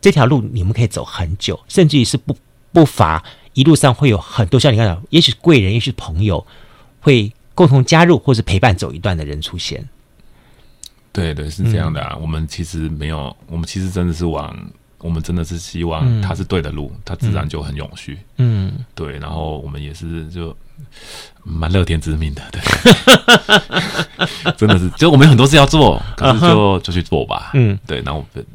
[0.00, 2.36] 这条路你们可以走很久，甚至于是不
[2.72, 3.22] 不乏
[3.54, 6.46] 一路上会有很多像你刚才，也许贵人，也许朋友
[7.00, 7.32] 会。
[7.52, 9.86] 共同加入或是陪伴走一段的人出现，
[11.12, 12.14] 对对是这样的啊。
[12.14, 14.56] 嗯、我们其实没有，我们其实真的是往，
[14.96, 18.18] 我们真的是希望它是对的路，它、嗯、自然就很永续。
[18.38, 19.18] 嗯，对。
[19.18, 20.56] 然后我们也是就
[21.44, 22.62] 蛮乐天知命的，对，
[24.56, 27.50] 真的是，就我们有很多事要做，可是就、uh-huh、就去做吧。
[27.52, 28.00] 嗯，对。
[28.00, 28.46] 然后我们。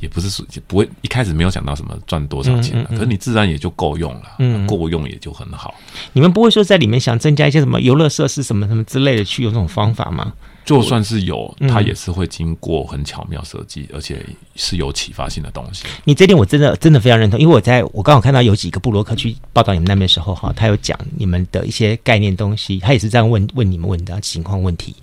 [0.00, 5.74] 也不是说不会一开始没有想到什么赚多少钱，嗯嗯嗯，可是你自然也就够用了，嗯，够用也就很好。
[6.12, 10.32] 你们不会说在里面想增加一些什么游乐设施什么什么之类的去用这种方法吗？
[10.64, 14.22] 就算是有，它也是会经过很巧妙设计，而且
[14.54, 15.86] 是有启发性的东西。
[16.04, 24.94] 你这点我真的真的非常认同，因为我在我刚好看到有几个布洛克去报道你们那边的时候，哈，他有讲你们的一些概念东西，他也是这样问问你们问的情况问题。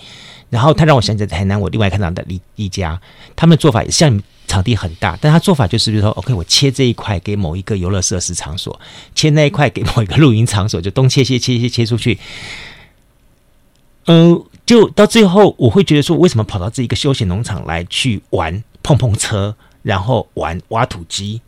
[0.52, 3.02] 然后他让我想起来台南，我另外看到的一一家，
[3.36, 8.80] 他们的做法也像场地很大，但他做法就是比如说，OK，我切这一块给某一个游乐设施场所，
[9.14, 12.18] 切那一块给某一个露营场所，就东切切切切切出去。
[14.08, 21.42] 嗯、就到最后，我会觉得说，为什么跑到这一个休闲农场来去玩碰碰车，然后玩挖土机？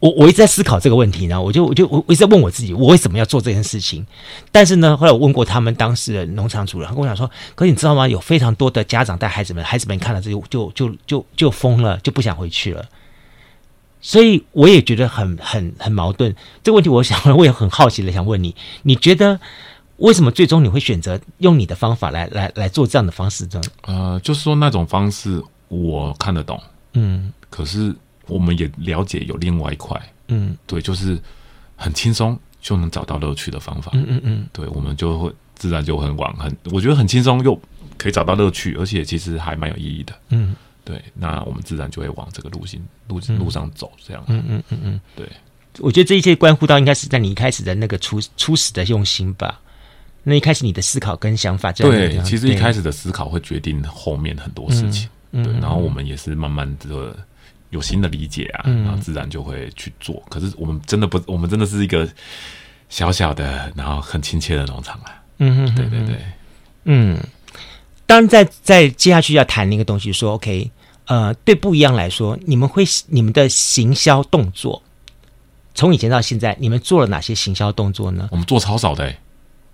[0.00, 4.06] 我我一直在思考这个问题呢，我就我就我一直在问我自己，我为什么要做这件事情？
[4.50, 8.08] 但是呢，后来我问过他们当时的农场主人，他跟我讲说：“可是你知道吗？
[8.08, 12.82] 有非常多的家长带孩子们，孩子们看了这就就就就就疯了，就不想回去了。”
[14.00, 16.34] 所以我也觉得很很很矛盾。
[16.64, 19.38] 这个问题，我想我也很好奇的想问你：你觉得
[19.98, 23.60] 为什么最终你会选择用你的方法来来来做这样的方式呢？
[23.82, 26.58] 呃，就是说那种方式我看得懂，
[26.94, 27.94] 嗯，可是。
[28.30, 31.18] 我们也了解有另外一块，嗯，对，就是
[31.76, 37.60] 很轻松就能找到乐趣的方法，嗯嗯嗯，对，我们就会自然就很往很，我觉得很轻松又
[37.98, 40.54] 可以找到乐趣，而且其实还蛮有意义的，嗯，
[40.84, 45.28] 对，那我们自然就会往这个路径路路上走，这样，嗯嗯嗯嗯，对，
[45.80, 49.60] 我觉得这一切关乎到应该是在你一开始的那个初初始的用心吧，
[50.22, 57.16] 那一开始你的思考跟想法这样，对，其实一开始的思考会决定后面很多事情，对，然后我们也是慢慢的。
[57.70, 60.16] 有新的理解啊，然后自然就会去做。
[60.16, 62.08] 嗯、可是我们真的不，我们真的是一个
[62.88, 65.22] 小小的，然后很亲切的农场啊。
[65.38, 66.18] 嗯哼，对对对，
[66.84, 67.18] 嗯。
[68.06, 70.68] 当然，在在接下去要谈那个东西，说 OK，
[71.04, 74.82] 呃，对不一样来说，你们会你们的行销动作，
[75.76, 78.28] 从以前到现在，你们做了哪些行销动作呢？
[78.32, 79.18] 我们做超少的、欸、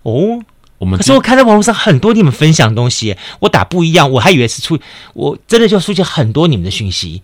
[0.03, 0.39] 哦。
[0.77, 4.77] 我们可是我看到网络上很多你们分享的东西，我打不一样，我还以为是出，
[5.15, 7.23] 我真的就出现很多你们的讯息。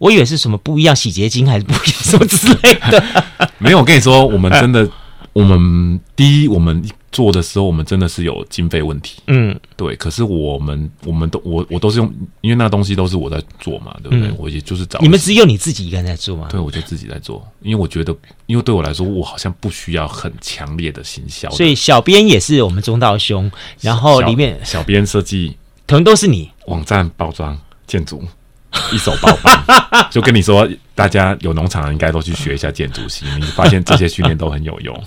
[0.00, 3.04] 我以为是什么不一样洗洁精还是不一样什么之类的，
[3.58, 3.78] 没有。
[3.78, 4.88] 我跟你说，我们真的，
[5.34, 6.82] 我们第一，我们
[7.12, 9.20] 做的时候，我们真的是有经费问题。
[9.26, 9.94] 嗯，对。
[9.96, 14.28] 可是我们，我们都我我都是用，因为那东西都是我在做嘛，对不对？
[14.28, 16.48] 嗯、我也就是找你们只有你自己一个人在做吗？
[16.50, 21.50] 对，我就自己在做，因为我觉得，因为对我来说，我好像不需要很强烈的行销。
[21.50, 28.24] 所以小编也是我们中道兄，然后里面小编设计，可能都是你网站包装建筑
[28.92, 35.02] 一手包办，就跟你说，大家有农场应该都去学一下建筑系，你发现这些训练都很有用。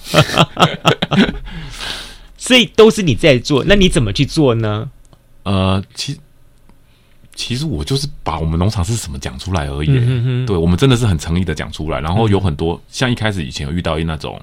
[2.37, 4.89] 所以都是你在做，那你怎么去做呢？
[5.43, 6.19] 呃，其
[7.35, 9.87] 其实我就是把我们农场是什么讲出来而已。
[9.89, 11.99] 嗯、哼哼对，我们真的是很诚意的讲出来。
[11.99, 14.39] 然后有很多、嗯、像一开始以前有遇到一那种，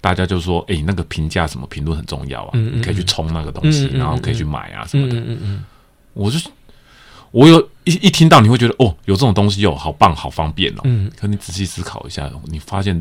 [0.00, 5.16] 大家就说：“哎、欸，那个评价什么评论很重要啊，嗯、你可以去冲那个东西，嗯、然后可以去买啊什么的。
[5.16, 5.64] 嗯”嗯嗯
[6.14, 6.38] 我就
[7.30, 10.80] 我有一一听到你会觉得哦，有这种东西哦，好棒，好方便哦。
[10.84, 11.10] 嗯。
[11.16, 13.00] 可你仔细思考一下，你发现。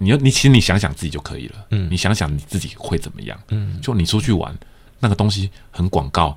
[0.00, 4.56] 你要你其实你想想自己就可以了，嗯，你想想你自己会怎么样，嗯，就你出去玩，
[5.00, 6.36] 那个东西很广告，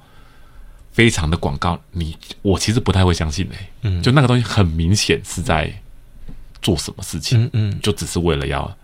[0.91, 5.71] 非常的广告，你我其实不太会相信嘞、欸，嗯，就那个东西很明显是在
[6.61, 8.75] 做什么事情，嗯，嗯就只是为了要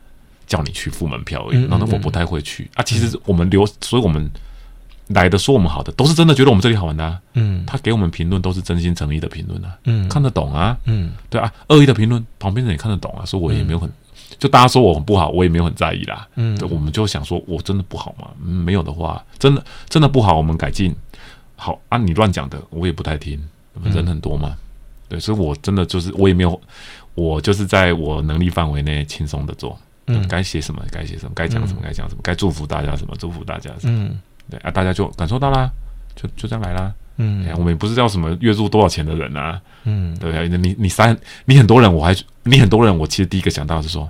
[0.45, 2.83] 叫你去付门票而已，那、嗯嗯嗯、我不太会去啊。
[2.83, 4.29] 其实我们留，所以我们
[5.09, 13.89] 来的说我们好的，都是真的觉得我们这里好玩的、啊，嗯，他给我们评论都是真心诚意的评论啊，嗯，看得懂啊，嗯，对啊，恶意的评论旁边人也看得懂啊，所以我也没有很。
[14.37, 16.27] 就大家说我很不好，我也没有很在意啦。
[16.35, 18.27] 嗯，对，我们就想说，我真的不好吗？
[18.43, 20.93] 嗯，没有的话，真的真的不好，我们改进。
[21.55, 23.41] 好，按、啊、你乱讲的，我也不太听。
[23.83, 24.57] 人很多嘛，嗯、
[25.09, 26.59] 对，所以我真的就是我也没有，
[27.15, 29.79] 我就是在我能力范围内轻松的做。
[30.07, 34.03] 嗯，该写什么该写什么，该讲什么该讲什么，该祝福大家什么祝福大家什么。
[34.03, 34.19] 嗯，
[34.49, 35.69] 对啊，大家就感受到啦，
[36.15, 36.93] 就就这样来啦。
[37.17, 39.59] 嗯，我们也不是要什么月入多少钱的人啊。
[39.83, 44.09] 嗯，对，你你三你很多人，我还你很多人，我其实第一个想到的是说。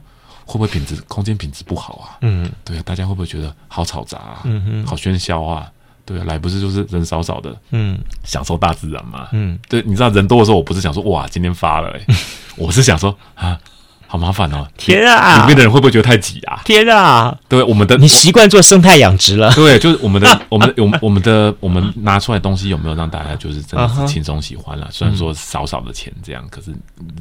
[0.50, 2.16] 会不会品质空间品质不好啊？
[2.22, 4.42] 嗯，对啊，大家会不会觉得好嘈杂啊？
[4.46, 5.70] 嗯哼，好喧嚣啊？
[6.06, 9.28] 对啊，来不是就是人少少的，嗯，享受大自然嘛。
[9.34, 12.16] 嗯，对，你知道人多的时候，我不是想说哇，今天发了，哎，
[12.56, 13.60] 我是想说啊，
[14.08, 16.62] 好麻烦哦，天啊，里面的人会不会觉得太挤啊？
[16.64, 24.88] 天啊，对，我们的你习惯做生态养殖了，对，就是我们的我们我们我们的我们拿出来的东西有没有让大家就是真的是轻松喜欢了？
[24.92, 26.72] 虽然说少少的钱这样，可是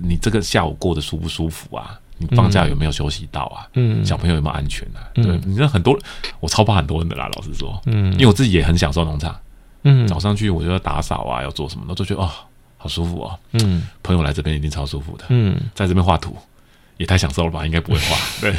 [0.02, 1.98] 你这个下午过得舒不舒服啊？
[2.18, 3.68] 你放假有没有休息到啊？
[3.74, 5.04] 嗯，小朋友有没有安全啊？
[5.16, 5.98] 嗯、对，你知道很多，
[6.40, 7.28] 我超怕很多人的啦。
[7.36, 9.36] 老实说，嗯，因为我自己也很享受农场，
[9.82, 12.30] 嗯，早上去我就要打扫啊，要做什么的，都觉得哦，
[12.78, 13.38] 好舒服哦。
[13.52, 15.26] 嗯，朋友来这边一定超舒服的。
[15.28, 16.34] 嗯，在这边画图
[16.96, 17.64] 也太享受了吧？
[17.66, 18.16] 应该不会画。
[18.40, 18.54] 对，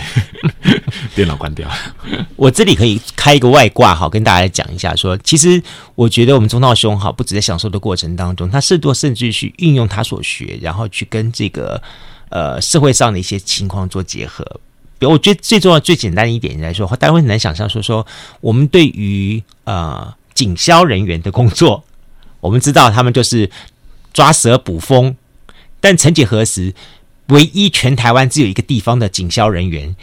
[1.16, 1.70] 电脑关掉。
[2.36, 5.62] 我这里可以开一个外挂哈，跟大家讲一下说，说其实
[5.96, 11.82] 我觉得我们中道兄哈，不止在享受的过程当中，他甚多甚至去运用他所学，然后去跟这个。
[12.30, 14.44] 呃，社会上的一些情况做结合，
[15.00, 18.06] 比如我觉得最重要、最简单的一点来说，大家会很难想象说说
[18.42, 21.86] 我们对于呃警消人员的工作，
[22.42, 23.50] 我们知道他们就是
[24.12, 25.16] 抓蛇捕蜂，
[25.80, 26.74] 但曾几何时，
[27.28, 29.96] 唯一全台湾只有一个地方的警消人员。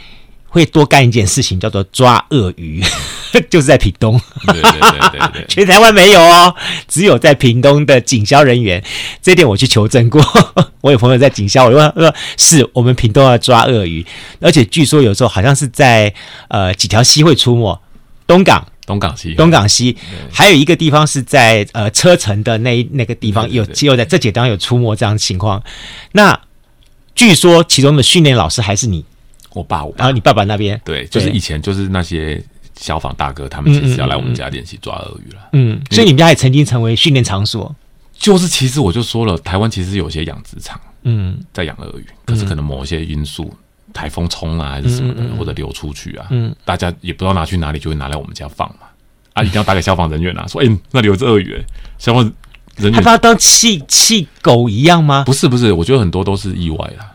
[0.46, 2.80] 会多干一件事情，叫做抓鳄鱼，
[3.50, 4.16] 就是在屏东。
[4.46, 6.54] 对对对对对， 全台湾没有哦，
[6.86, 8.80] 只有在屏东的警消人员。
[9.20, 10.22] 这一点我去求证过，
[10.80, 14.06] 我有朋友在警消，我问他说：“是我们屏东要抓鳄鱼，
[14.40, 16.14] 而且据说有时候好像是在
[16.46, 17.76] 呃几条溪会出没，
[18.24, 19.96] 东港、东港溪、东港溪，
[20.32, 25.60] 还有一个地方是在呃车城的那那个地方有，只有在这几个地方有出没这样的情况。
[26.12, 26.38] 那
[27.14, 29.04] 据说其中的训练老师还是你。”
[29.54, 32.42] 我爸，我爸，然后你爸爸那边，对，就是以前就是那些
[32.76, 35.38] 消防大哥，他们其实要来我们家练习抓鳄鱼了。
[35.52, 37.72] 嗯，所以你们家也曾经成为训练场所。
[38.18, 43.54] 就是其实我就说了，台湾其实有些养殖场，嗯，在养鳄鱼，可是可能某一些因素，
[43.92, 48.88] 台风冲啊还是什么的，或者流出去啊，嗯，大家也不知道拿去哪里，就会拿来我们家放嘛。
[49.34, 51.62] 啊，一定要打给消防人员啊，说，哎，那里有只鳄鱼，
[51.98, 52.32] 消防
[52.76, 55.24] 人员他把它当弃弃狗一样吗？
[55.24, 57.10] 不是不是，我觉得很多都是意外啦。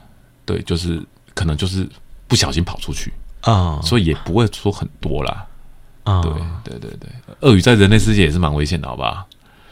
[0.46, 1.02] 对，就是
[1.34, 1.88] 可能就是。
[2.30, 3.84] 不小心跑出去啊，oh.
[3.84, 5.48] 所以也不会说很多啦。
[6.04, 6.24] 啊，oh.
[6.24, 6.34] 对
[6.64, 9.26] 对对对，鳄鱼在人类世界也是蛮危险的，好不好？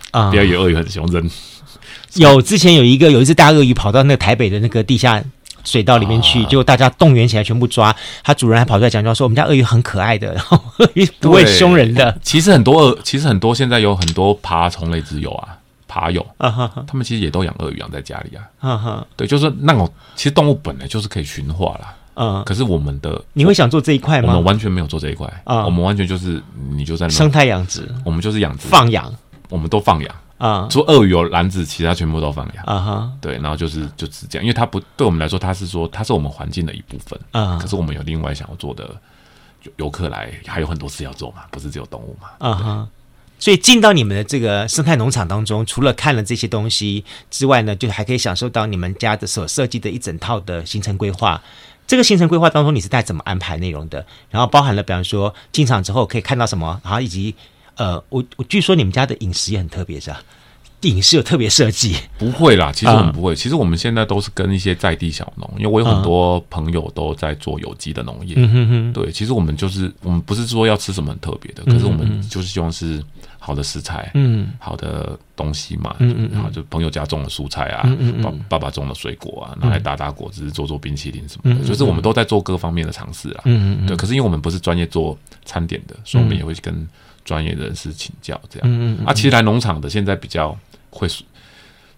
[0.10, 0.30] 啊，oh.
[0.32, 1.30] 不要以为鳄鱼很凶，人
[2.18, 5.24] 有之前有一个有一只大鳄鱼跑到那个台北的那个地下
[5.64, 6.50] 水道里面去，oh.
[6.50, 12.20] 结果大家动员起来全部抓，它主人还跑出来讲，就说我们家鳄鱼很可爱的，然后鳄鱼不会凶人的。
[12.24, 15.57] 其实很多鳄，其实很多现在有很多爬虫类之友啊，
[15.88, 16.86] 爬友啊，uh.
[16.86, 18.44] 他们其实也都养鳄鱼养在家里啊。
[18.62, 19.04] ，uh.
[19.16, 21.96] 对，就是那种其实动物本来就是可以驯化啦。
[22.20, 24.30] 嗯，可是我们的你会想做这一块吗？
[24.30, 29.14] 我们完全没有做这一块啊，我们完全就是你就在生态养殖，我们就是养殖放养，
[29.50, 30.68] 我们都放养啊。
[30.68, 33.12] 除了鳄鱼有篮子，其他全部都放养啊哈。
[33.22, 37.60] 对，然后就是就是这样，因为它不对我们来说，它是说它是我们环境的一部分啊。
[37.62, 38.90] 可是我们有另外想要做的，
[39.76, 42.30] 游客来，还有很多事要做嘛，不是只有动物嘛。
[42.40, 42.88] 啊哈，
[43.40, 51.42] 所以进到你们的这个生态农场当中，除了看了这些东西之外呢，就还可以享受到你们家的所设计的一整套的行程规划。
[51.86, 54.06] 这个行程规划当中，你是带怎么安排内容的？
[54.30, 57.34] 然后包含了，比方说进场之后可以看到什么，然后以及
[57.76, 60.22] 呃，我我据说你们家的饮食也很特别，是吧？
[60.82, 61.96] 饮食有特别设计？
[62.20, 63.34] 不会啦，其实我们不会。
[63.34, 68.36] 嗯、其实我们现在都是跟一些在地小农，因为我有很多朋友都在做有机的农业。
[68.38, 68.94] 嗯哼哼。
[68.94, 73.04] 对，其实我们就是我们不是说要吃什么很特别的，可是我们就是希望是
[73.40, 83.42] 好的食材，嗯，好的东西嘛，嗯嗯，然后就朋友家种的蔬菜啊，嗯嗯，爸爸爸种的水果啊，拿来打打果汁，做做冰淇淋什么的，就是我们都在做各方面的尝试啊。
[83.46, 83.88] 嗯嗯。
[83.88, 86.88] 对，可是因为我们不是专业做餐点的，所以我们也会跟
[87.28, 88.68] 专业人士请教这样。
[88.68, 89.06] 嗯嗯。
[89.06, 90.58] 啊，其实来农场的现在比较。
[90.90, 91.08] 会，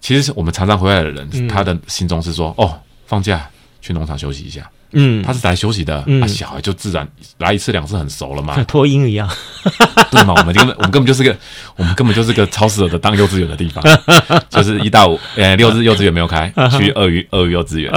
[0.01, 3.49] 其实我们常常回来的人，嗯、他的心中是说：“哦，放假
[3.80, 6.04] 去农场休息一下。”嗯，他是来休息的。
[6.08, 9.30] 嗯、啊，小孩就自然来一次两次很熟了嘛，像托婴一样，
[10.12, 10.34] 对嘛？
[10.36, 11.36] 我们根本我们根本就是个
[11.76, 13.84] 我们根本就是个超适合的当幼稚园的地方，
[14.50, 17.92] 就是一到五，呃，六日 幼稚园没有开，去鳄鱼鳄鱼幼稚园。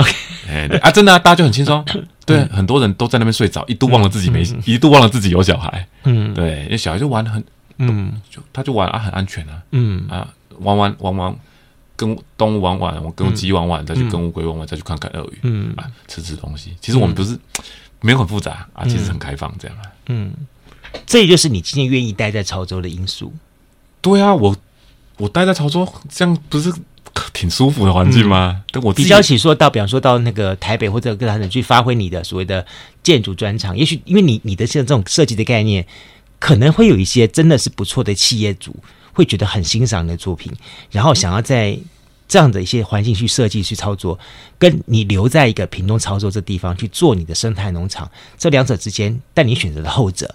[0.49, 1.85] 哎，对啊，真的啊，大家就很轻松。
[2.25, 5.87] 对，嗯、很多人都在那边睡着，一度忘了自己没，嗯、一度忘了自己有小孩。
[6.05, 7.43] 嗯，对，因为小孩就玩很，
[7.79, 9.63] 嗯，就他就玩啊，很安全啊。
[9.71, 10.29] 嗯啊。
[10.59, 11.35] 玩玩玩玩，
[12.07, 16.75] 跟动物玩玩，我跟鸡玩玩，再去跟乌龟玩玩，再去看看鳄鱼，嗯啊，吃吃东西。
[16.81, 17.39] 其实我们不是
[18.01, 19.83] 没有很复杂啊，其实很开放这样啊。
[20.07, 20.33] 嗯，
[21.07, 23.33] 这也就是你今天愿意待在潮州的因素。
[24.01, 24.57] 对啊，我
[25.19, 26.73] 我待在潮州，这样不是
[27.33, 28.63] 挺舒服的环境吗？
[28.73, 32.67] 但我比较起说到，比方说到那个台北或者各大城去发挥你的所谓的
[33.03, 35.87] 建筑专长，也许因为你你的像这种设计的概念，
[36.41, 38.75] 可能会有一些真的是不错的企业主。
[39.13, 40.53] 会觉得很欣赏你的作品，
[40.91, 41.79] 然后想要在
[42.27, 44.19] 这样的一些环境去设计、去操作，
[44.59, 50.35] 跟你留在一个屏东操作这地方去做你的生态农场，这两者之间，但你选择了后者。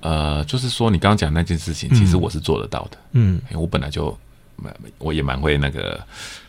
[0.00, 2.98] 呃，就是说你刚刚讲那件事情，其实我是做得到的。
[3.12, 4.16] 嗯，因为我本来就
[4.62, 6.00] 蛮，我也蛮会那个。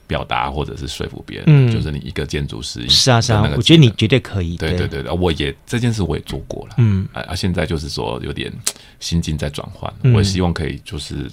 [0.06, 4.58] 表达或者是说服别人，嗯，就是你一个建筑师，是啊是啊，我觉得你绝对可以。
[4.58, 4.86] 对对。
[4.86, 7.08] 对，我也这件事我也做过了，嗯。
[7.14, 8.52] 啊，现在就是说有点
[9.00, 11.32] 心境在转换，我也希望可以就是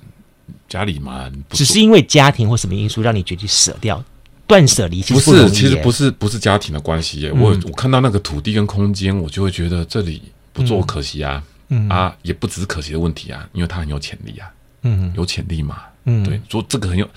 [0.68, 4.02] 家里嘛，只是因为家庭或什么因素让你决定舍掉
[4.46, 10.22] 断舍离，不是，其实不是不是家庭的关系耶，我我看到那个土地跟空间，我就会觉得这里
[10.52, 11.42] 不做可惜啊，
[11.88, 14.50] 啊，也不只是可惜的问题啊，因为它很有潜力啊，
[14.82, 17.08] 嗯，有潜力嘛，嗯，对，做这个很有。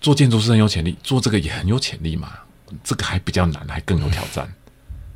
[0.00, 2.32] 做建筑师很有潜力，做这个也很有潜力嘛。
[2.84, 4.46] 这个还比较难，还更有挑战。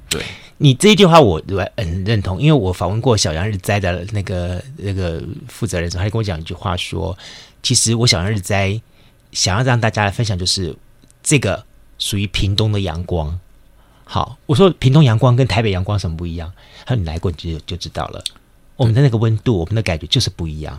[0.09, 0.23] 对，
[0.59, 1.41] 你这一句话我
[1.77, 7.17] 很认同，因为我访问过小杨日灾的那个那个负责人时候，他跟我讲一句话说
[7.63, 8.81] ：“其实我小杨日灾
[9.31, 10.75] 想要让大家来分享，就是
[11.23, 11.65] 这个
[11.99, 13.39] 属于屏东的阳光。”
[14.05, 16.53] 好，我说屏东阳光跟台北阳光什么不一样？
[16.85, 18.23] 他说你来过就就知道了。
[18.77, 20.79] 我们的那个温度，我们的感觉就是不一样，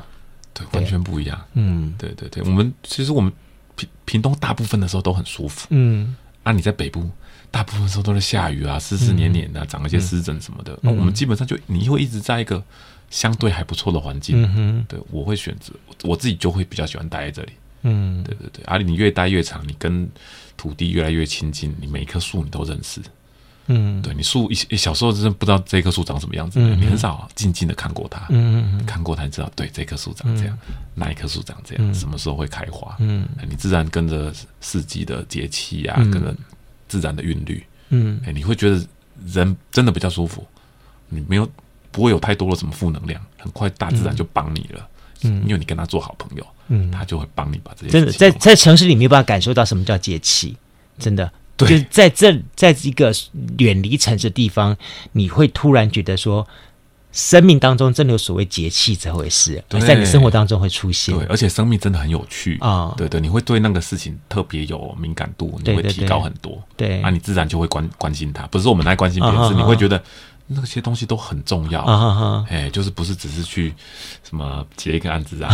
[0.54, 1.42] 对，完全不一样。
[1.54, 3.32] 嗯，对对对，我们其实我们。
[3.76, 7.10] 屏屏东大部分的时候都很舒服，嗯，啊，你在北部
[7.50, 10.78] 大部分时候都在下雨啊，湿湿黏黏的，长一些湿疹什么的。
[10.84, 12.64] 那、嗯、我们基本上就你会一直在一个
[13.10, 15.74] 相对还不错的环境，嗯哼，对，我会选择
[16.04, 20.08] 我自己就会比较喜欢待在这里，嗯，对对对，而、啊、你越待越长，你跟
[20.56, 23.02] 土地越来越亲近，你每一棵树你都认识。
[23.68, 30.58] 嗯，对，你树一小时候真的不知道这棵树长什么样子，嗯、你很少静静的看过它，嗯嗯，看过它你知道，对，这棵树长这样，
[30.96, 36.36] 哪、嗯、一棵树长这样，嗯、什么时候会开花，嗯，你自然跟着四季的节气啊，嗯、跟着
[36.90, 38.86] 自然的韵律，嗯，哎，你会觉得
[39.26, 40.46] 人真的比较舒服，
[41.08, 41.50] 你没有
[41.90, 44.90] 不会有太多的什么负能量，很快大自然就帮你了，
[45.24, 50.58] 嗯，因为你跟他做好朋友，嗯，他就会帮你把这些真的在在城市里没有办法感受到什么叫节气，
[51.00, 51.32] 真的。
[51.56, 53.14] 对就是在这，在一个
[53.58, 54.76] 远离城市的地方，
[55.12, 56.48] 你会突然觉得说，
[57.12, 61.16] 生命当中真的有所谓节气这回事，对在你生活当中会出现。
[61.16, 62.68] 对，而且生命真的很有趣啊！
[62.68, 66.60] 哦、对对，你会对那个事情特别有敏感度，你会提高很多。
[66.76, 68.48] 对，那你自然就会关关心它。
[68.48, 70.04] 不是我们来关心别人，哦、是你会觉得
[70.48, 71.84] 那些东西都很重要。
[72.50, 73.72] 哎、就是不是只是去
[74.28, 75.54] 什么结一个案子啊，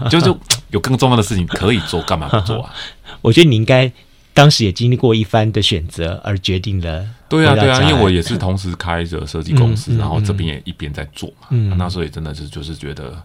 [0.00, 0.34] 哦、 就是
[0.70, 2.72] 有更重要的事情可以做，干嘛不做啊？
[3.20, 3.92] 我觉得你应该。
[4.36, 7.08] 当时也经历过一番的选择，而决定了。
[7.26, 11.46] 对啊，对啊，因为我也是同时开着设计公司，嗯、然后这边也一边在做嘛。
[11.48, 13.16] 嗯，那时候也真的是就是觉得，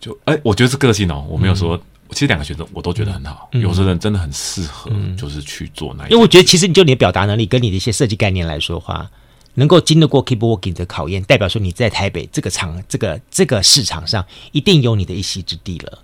[0.00, 1.82] 就哎、欸，我觉得是个性哦，我没有说，嗯、
[2.12, 3.50] 其实两个选择我都觉得很好。
[3.52, 6.10] 嗯、有些人真的很适合，就是去做那一。
[6.10, 9.10] 因为我觉得，其实你就你的表达能力跟你的一些设计概念来说的话，
[9.54, 15.98] 能够经得过 Keep Working 的考验，代表说你在台北这个场、这个这个市场上一定有你的一席之地了。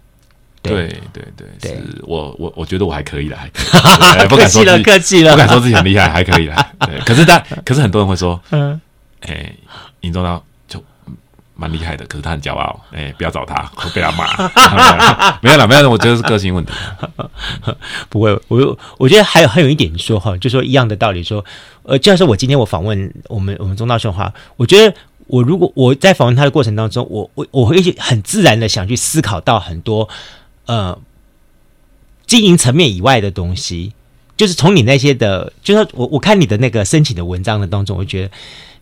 [0.72, 3.48] 对对对，是我我我觉得我还可以啦，还
[4.18, 6.72] 可以，不敢说自己客气了，不敢说自己很厉害，还可以啦。
[6.86, 8.80] 对，可是但可是很多人会说，嗯，
[9.20, 9.52] 哎，
[10.00, 10.82] 营造到就
[11.54, 14.26] 蛮厉害的，可是他很骄傲，哎，不要找他，会被他骂。
[15.42, 16.72] 没有了，没有了，我觉得是个性问题。
[18.08, 21.44] 不会，我我觉得还有还有一点说哈，就说一样的道理，说
[21.82, 24.94] 呃，就像是我今天我访问我们我们中大兄的话，我觉得
[25.26, 30.08] 我如果我在访问他的过程当中，我我我会很自然的想去思考到很多
[30.66, 30.98] 呃
[32.26, 33.92] 经营层面以外的东西。
[34.36, 38.30] 就是从你那些的，就是我我看你的那个申请的文章的当中，我觉得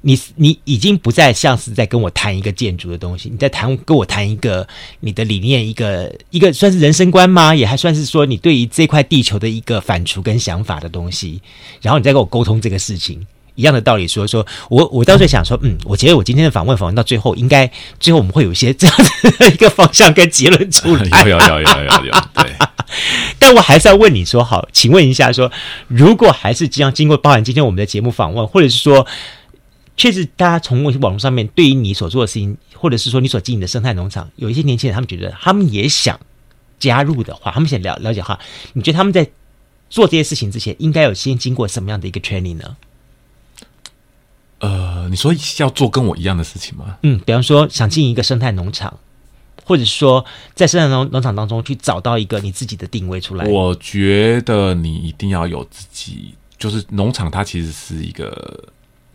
[0.01, 4.67] 你你已经不再像是在跟我谈一个建筑的东西，你在谈跟我谈一个
[5.01, 7.55] 你的理念，一个一个算是人生观吗？
[7.55, 11.43] 也还算是说你对于这块地球的一个反刍跟想法的东西，
[11.83, 22.53] 然后你再跟我沟通这个事情，一样的道理说，说我我倒是想说，嗯，我觉得我今天的访问访问到最后，应该最后我们会有一些这样子的一个方向跟结论出来， 有有有有有有，对。
[23.39, 25.55] 但我还是要问你说，好，请问一下说，说
[25.89, 29.07] 如果还是这样，经过包含今天我们的节目访问，或者是说，
[29.97, 36.21] 确实大家从网络上面对于你所做的事情，或者是说你所经营的生态农场，有一些年轻人他们觉得他们也想
[36.79, 38.39] 加入的话，他们想了了解的话，
[38.75, 39.31] 你觉得他们在
[39.89, 42.77] 做这些事情之前，应该有先经过什么样的一个 training 呢？
[45.13, 46.97] 呃，你说要做跟我一样的事情吗？
[47.03, 48.99] 嗯，比方说想经营一个生态农场。
[49.65, 50.25] 或者说，
[50.57, 53.47] 在生态农农场当中去找到一个你自己的定位出来。
[53.47, 58.61] 我觉得你一定要有自己，就是农场它其实是一个，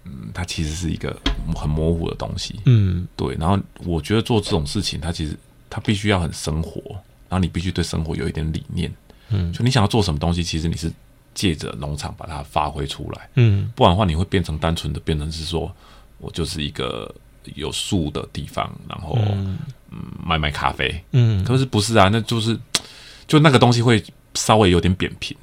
[0.05, 1.13] 嗯，它其实是一个
[1.53, 2.61] 很模糊的东西。
[2.65, 3.35] 嗯，对。
[3.37, 5.37] 然后我觉得做这种事情，它其实
[5.69, 6.81] 它必须要很生活，
[7.27, 8.89] 然后你必须对生活有一点理念。
[9.29, 10.89] 嗯，就你想要做什么东西，其实你是
[11.37, 13.29] 借着农场把它发挥出来。
[13.35, 15.71] 嗯，不然的话，你会变成单纯的变成是说
[16.17, 17.13] 我就是一个。
[17.55, 19.57] 有树的地方，然后嗯，
[20.21, 22.09] 卖卖咖啡，嗯，可是不是啊？
[22.11, 22.59] 那就是
[23.25, 25.33] 就那个东西会稍微有点扁平。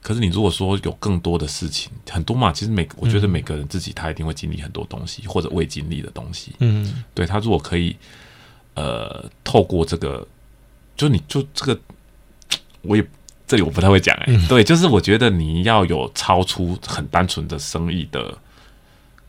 [0.00, 7.94] 可是你如果说有更多的事情，很多嘛，其实每我觉得每个人自己他一定会经历很多东西，或者未经历的东西，嗯，对，他如果可以
[8.72, 10.26] 呃透过这个，
[10.96, 11.78] 就你就这个，
[12.80, 13.06] 我也
[13.50, 18.32] 这里我不太会讲哎、欸，嗯、对，就是我觉得你要有超出很单纯的生意的。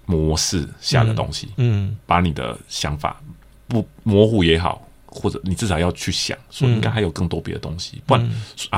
[0.07, 3.22] 模式下的东西，嗯，嗯，把你的想法
[3.67, 8.30] 不模糊也好，或者你至少要去想，说应该还有更多别的东西，嗯、不然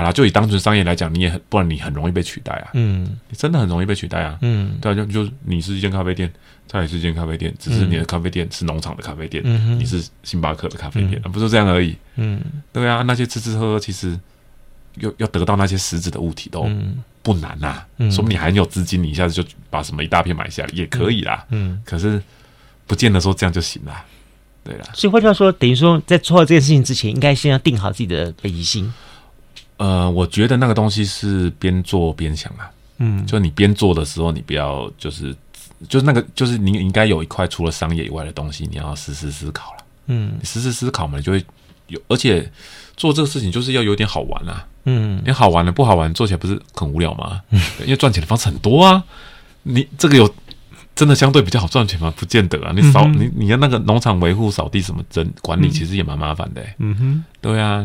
[0.05, 6.31] 啊，就以单纯商业来讲，你也很，不然你很容易被取代啊，嗯，你真的很容易被取代啊，嗯，对啊，就就你是一间咖啡店，
[6.67, 12.39] 他也是一间咖啡店，只是你的咖啡店是农场的咖啡店，嗯，你是星巴克的咖啡店，嗯、不是这样而已，嗯，
[12.71, 14.19] 对啊，那些吃吃喝喝，其实
[14.97, 16.63] 要要得到那些实质的物体都。
[16.63, 21.45] 嗯不难呐、啊，嗯、说不定你很有资金，你一下子就把什么一大片买下来也可以啦。
[21.51, 22.21] 嗯，可是
[22.85, 23.95] 不见得说这样就行了，
[24.61, 24.83] 对啦。
[24.93, 28.93] 所以换句话说，等于说在做这件事情之前，应该先要定好自己的北极星。
[29.77, 32.69] 呃，我觉得那个东西是边做边想啊。
[32.97, 35.33] 嗯，就你边做的时候，你不要就是
[35.87, 39.85] 就是那个就是你应该有一块除了商业以外的东西，你要时时思考了。
[40.07, 41.45] 嗯，你时时思考嘛，你就会
[41.87, 42.51] 有，而且
[42.97, 44.67] 做这个事情就是要有点好玩啊。
[44.85, 47.41] 嗯，你好玩的不好玩，做起来不是很无聊吗？
[47.51, 49.03] 嗯，因为赚钱的方式很多啊。
[49.63, 50.29] 你这个有
[50.93, 52.13] 真的相对比较好赚钱吗？
[52.17, 52.73] 不见得啊。
[52.75, 56.75] 你扫、嗯、你你的那个农场维护、扫地什么整管理，其实也蛮麻烦的、欸。
[56.79, 57.83] 嗯哼，对啊，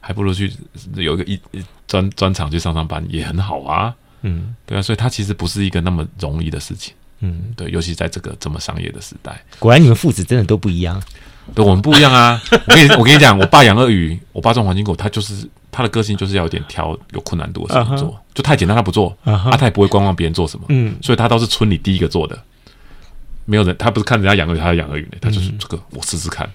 [0.00, 0.52] 还不如去
[0.94, 1.40] 有一个一
[1.86, 3.94] 专专场去上上班也很好啊。
[4.20, 6.92] 嗯，对啊，所以它其实不是一个那么容易的事情。
[7.20, 11.02] 嗯，对，尤其在这个这么商业的时代，果然你们父子真的都不一样。
[11.54, 12.40] 对，我们不一样啊。
[12.50, 15.48] 我跟你我跟你讲，我爸养鳄鱼，我爸种黄金狗，他就是。
[15.74, 18.18] 他的个性就是要有点挑有困难度的事情做，uh huh.
[18.34, 19.48] 就太简单他不做，uh huh.
[19.48, 22.38] 啊，他也不会观望别人做什么，嗯，所以他都是村里第一个做的，
[23.46, 26.46] 没有人，他不是看人家养鳄鱼，他要养鳄鱼的，他就是这个我试试看，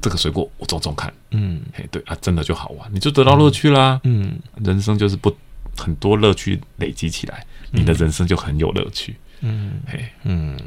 [0.00, 5.30] 这个水果我种种看，嗯，嘿，对啊，真的就好玩，你就得到乐趣啦，嗯，人生就是不
[5.76, 10.58] 很多乐趣累积起来，你的人生就很有乐趣，嗯，嘿，嗯，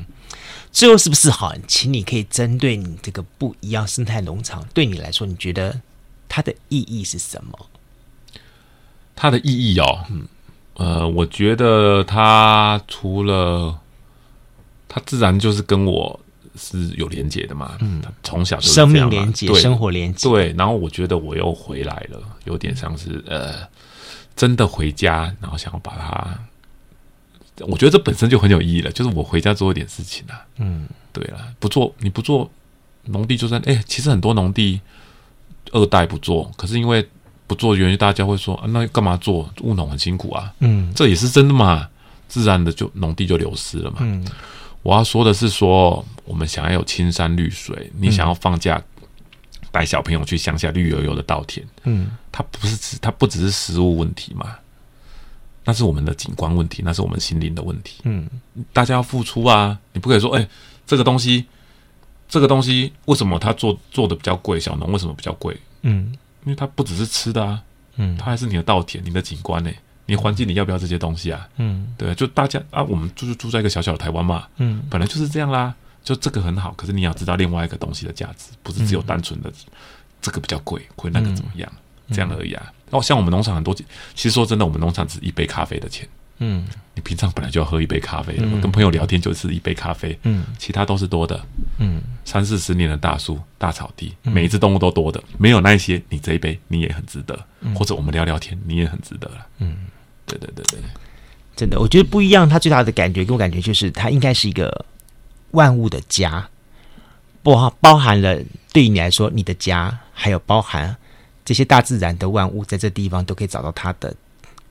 [0.75, 1.55] 最后是不是好？
[1.69, 5.79] 请你可以针对你这个不一样生态农场，对你来说，你觉得
[6.27, 7.57] 它的意义是什么？
[9.15, 10.27] 它的意义哦，嗯，
[10.73, 13.79] 呃，我觉得它除了
[14.89, 16.19] 它自然就是跟我
[16.57, 20.53] 是有连接的嘛，嗯，从小就生命连接，生活连接，对。
[20.57, 23.65] 然后我觉得我又回来了，有点像是呃，
[24.35, 26.37] 真的回家，然后想要把它，
[27.59, 32.49] 我觉得这本身就很有意义了，就是我回家做一点事情啊，嗯，对了，不做你不做
[33.05, 34.81] 农地就算，哎，其实很多农地
[35.71, 37.07] 二代不做，可是因为。
[37.47, 39.47] 不做原因，大家会说啊，那干嘛做？
[39.61, 40.51] 务农很辛苦啊。
[40.61, 41.87] 嗯，这也是真的嘛，
[42.27, 43.97] 自然的就农地就流失了嘛。
[43.99, 44.25] 嗯，
[44.81, 48.81] 我要说的是说，我们想要有青山绿水，你想要放假
[49.71, 54.55] 带小朋友去乡下绿油油的稻田，嗯，它不是只，它不只是食物问题嘛，
[55.65, 58.01] 那是我们的景观问题，那是我们心灵的问题。
[58.03, 58.29] 嗯，
[58.71, 60.49] 大家要付出啊，你不可以说，哎、欸，
[60.87, 61.45] 这个东西，
[62.29, 64.59] 这个东西为什么它做做的比较贵？
[64.59, 65.59] 小农为什么比较贵？
[65.81, 66.13] 嗯，
[66.45, 67.61] 因为它不只是吃的啊，
[67.97, 69.79] 嗯，它还是你的稻田、你的景观呢、欸。
[70.07, 71.49] 你环境你要不要这些东西啊？
[71.57, 75.73] 嗯，对，就大家啊，我们就是住在一个小小的台湾嘛，嗯，本来就是这样啦。
[76.03, 79.51] 就这个很好，可是你要知道另外一个东西的价值，不是只有单纯的
[80.21, 81.71] 这个比较贵，贵那个怎么样，
[82.11, 82.71] 这样而已啊。
[82.91, 83.83] 哦，像我们农场很多，其
[84.15, 86.07] 实说真的，我们农场只一杯咖啡的钱。
[86.39, 90.17] 嗯，你平常本来就要喝一杯咖啡，跟朋友聊天就是一杯咖啡。
[90.23, 91.39] 嗯，其他都是多的。
[91.79, 97.39] 嗯，三四十年的大树、大草地，每一只动物都多的，没有那一些，你这一杯你也很值得，
[97.73, 99.47] 或者我们聊聊天，你也很值得了。
[99.59, 99.77] 嗯。
[100.27, 100.79] 对对对对，
[101.55, 102.49] 真的，我觉得不一样。
[102.49, 104.85] 它最大的感觉给我感觉就是，它应该是一个
[105.51, 106.49] 万物的家，
[107.43, 108.35] 包包含了
[108.73, 110.97] 对于你来说，你的家，还有包含
[111.45, 114.13] 这些大自然的万物，在这地方都可以找到它的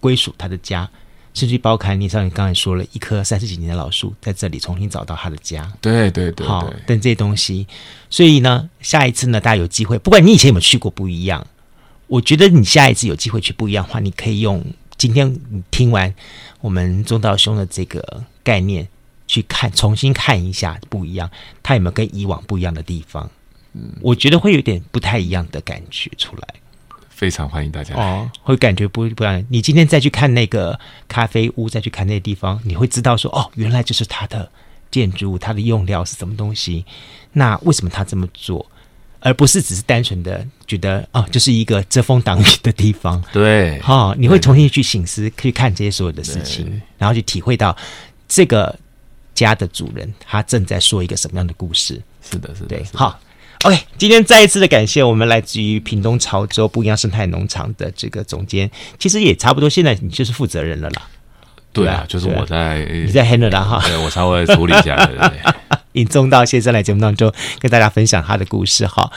[0.00, 0.86] 归属，它的家，
[1.32, 5.72] 甚至包含你像你刚才说了一棵三十几年的老树，在这里重新找到它的家。
[5.80, 7.66] 对对对，好，等这些东西。
[8.10, 11.46] 所以呢，下一次呢，大家有机会，不管你以前有没有去过，不一样。
[12.08, 14.62] 我觉得你下一次有机会去不一样的话，你可以用。
[14.96, 16.14] 今天你听完
[16.60, 18.86] 我们中道兄的这个概念，
[19.26, 21.28] 去看重新看一下不一样，
[21.62, 23.28] 它有没有跟以往不一样的地方？
[23.72, 26.48] 嗯，我觉得会有点不太一样的感觉出来。
[27.24, 29.42] 非常欢迎大家哦，会感觉不不一样。
[29.48, 34.46] 你今天再去看那个咖啡屋，再去看那个地方，你会知道说哦，原来就是它的
[34.90, 36.84] 建筑物，它的用料是什么东西？
[37.32, 38.70] 那为什么他这么做？
[39.20, 43.24] 而不是只是单纯的觉得哦，就是一个遮风挡雨的地方。
[43.32, 47.74] 对，哈、哦，你会重新去醒思，去看这些所有的事情，然后去体会到
[48.28, 48.78] 这个
[49.34, 52.02] 家的主人他正在说一个什么样的故事。
[52.20, 52.84] 是的，是的，对。
[52.92, 53.18] 好
[53.64, 61.02] ，OK，今天再一次的感谢我们来自于屏东潮州不一样生态农场的这个总监，其实也差不多，现在你就是负责人了啦。
[61.72, 64.94] 对啊，就是我在你在 handle 啦哈，对我稍微处理一下。
[65.06, 65.52] 对对对
[65.94, 69.10] 引宗道先生来节目当中跟大家分享他的故事哈，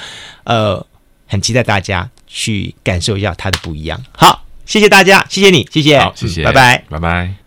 [0.43, 0.83] 呃，
[1.27, 4.03] 很期待大家去感受一下他的不一样。
[4.11, 7.46] 好，谢谢大家，谢谢你，谢谢，好，谢谢，拜拜，拜拜。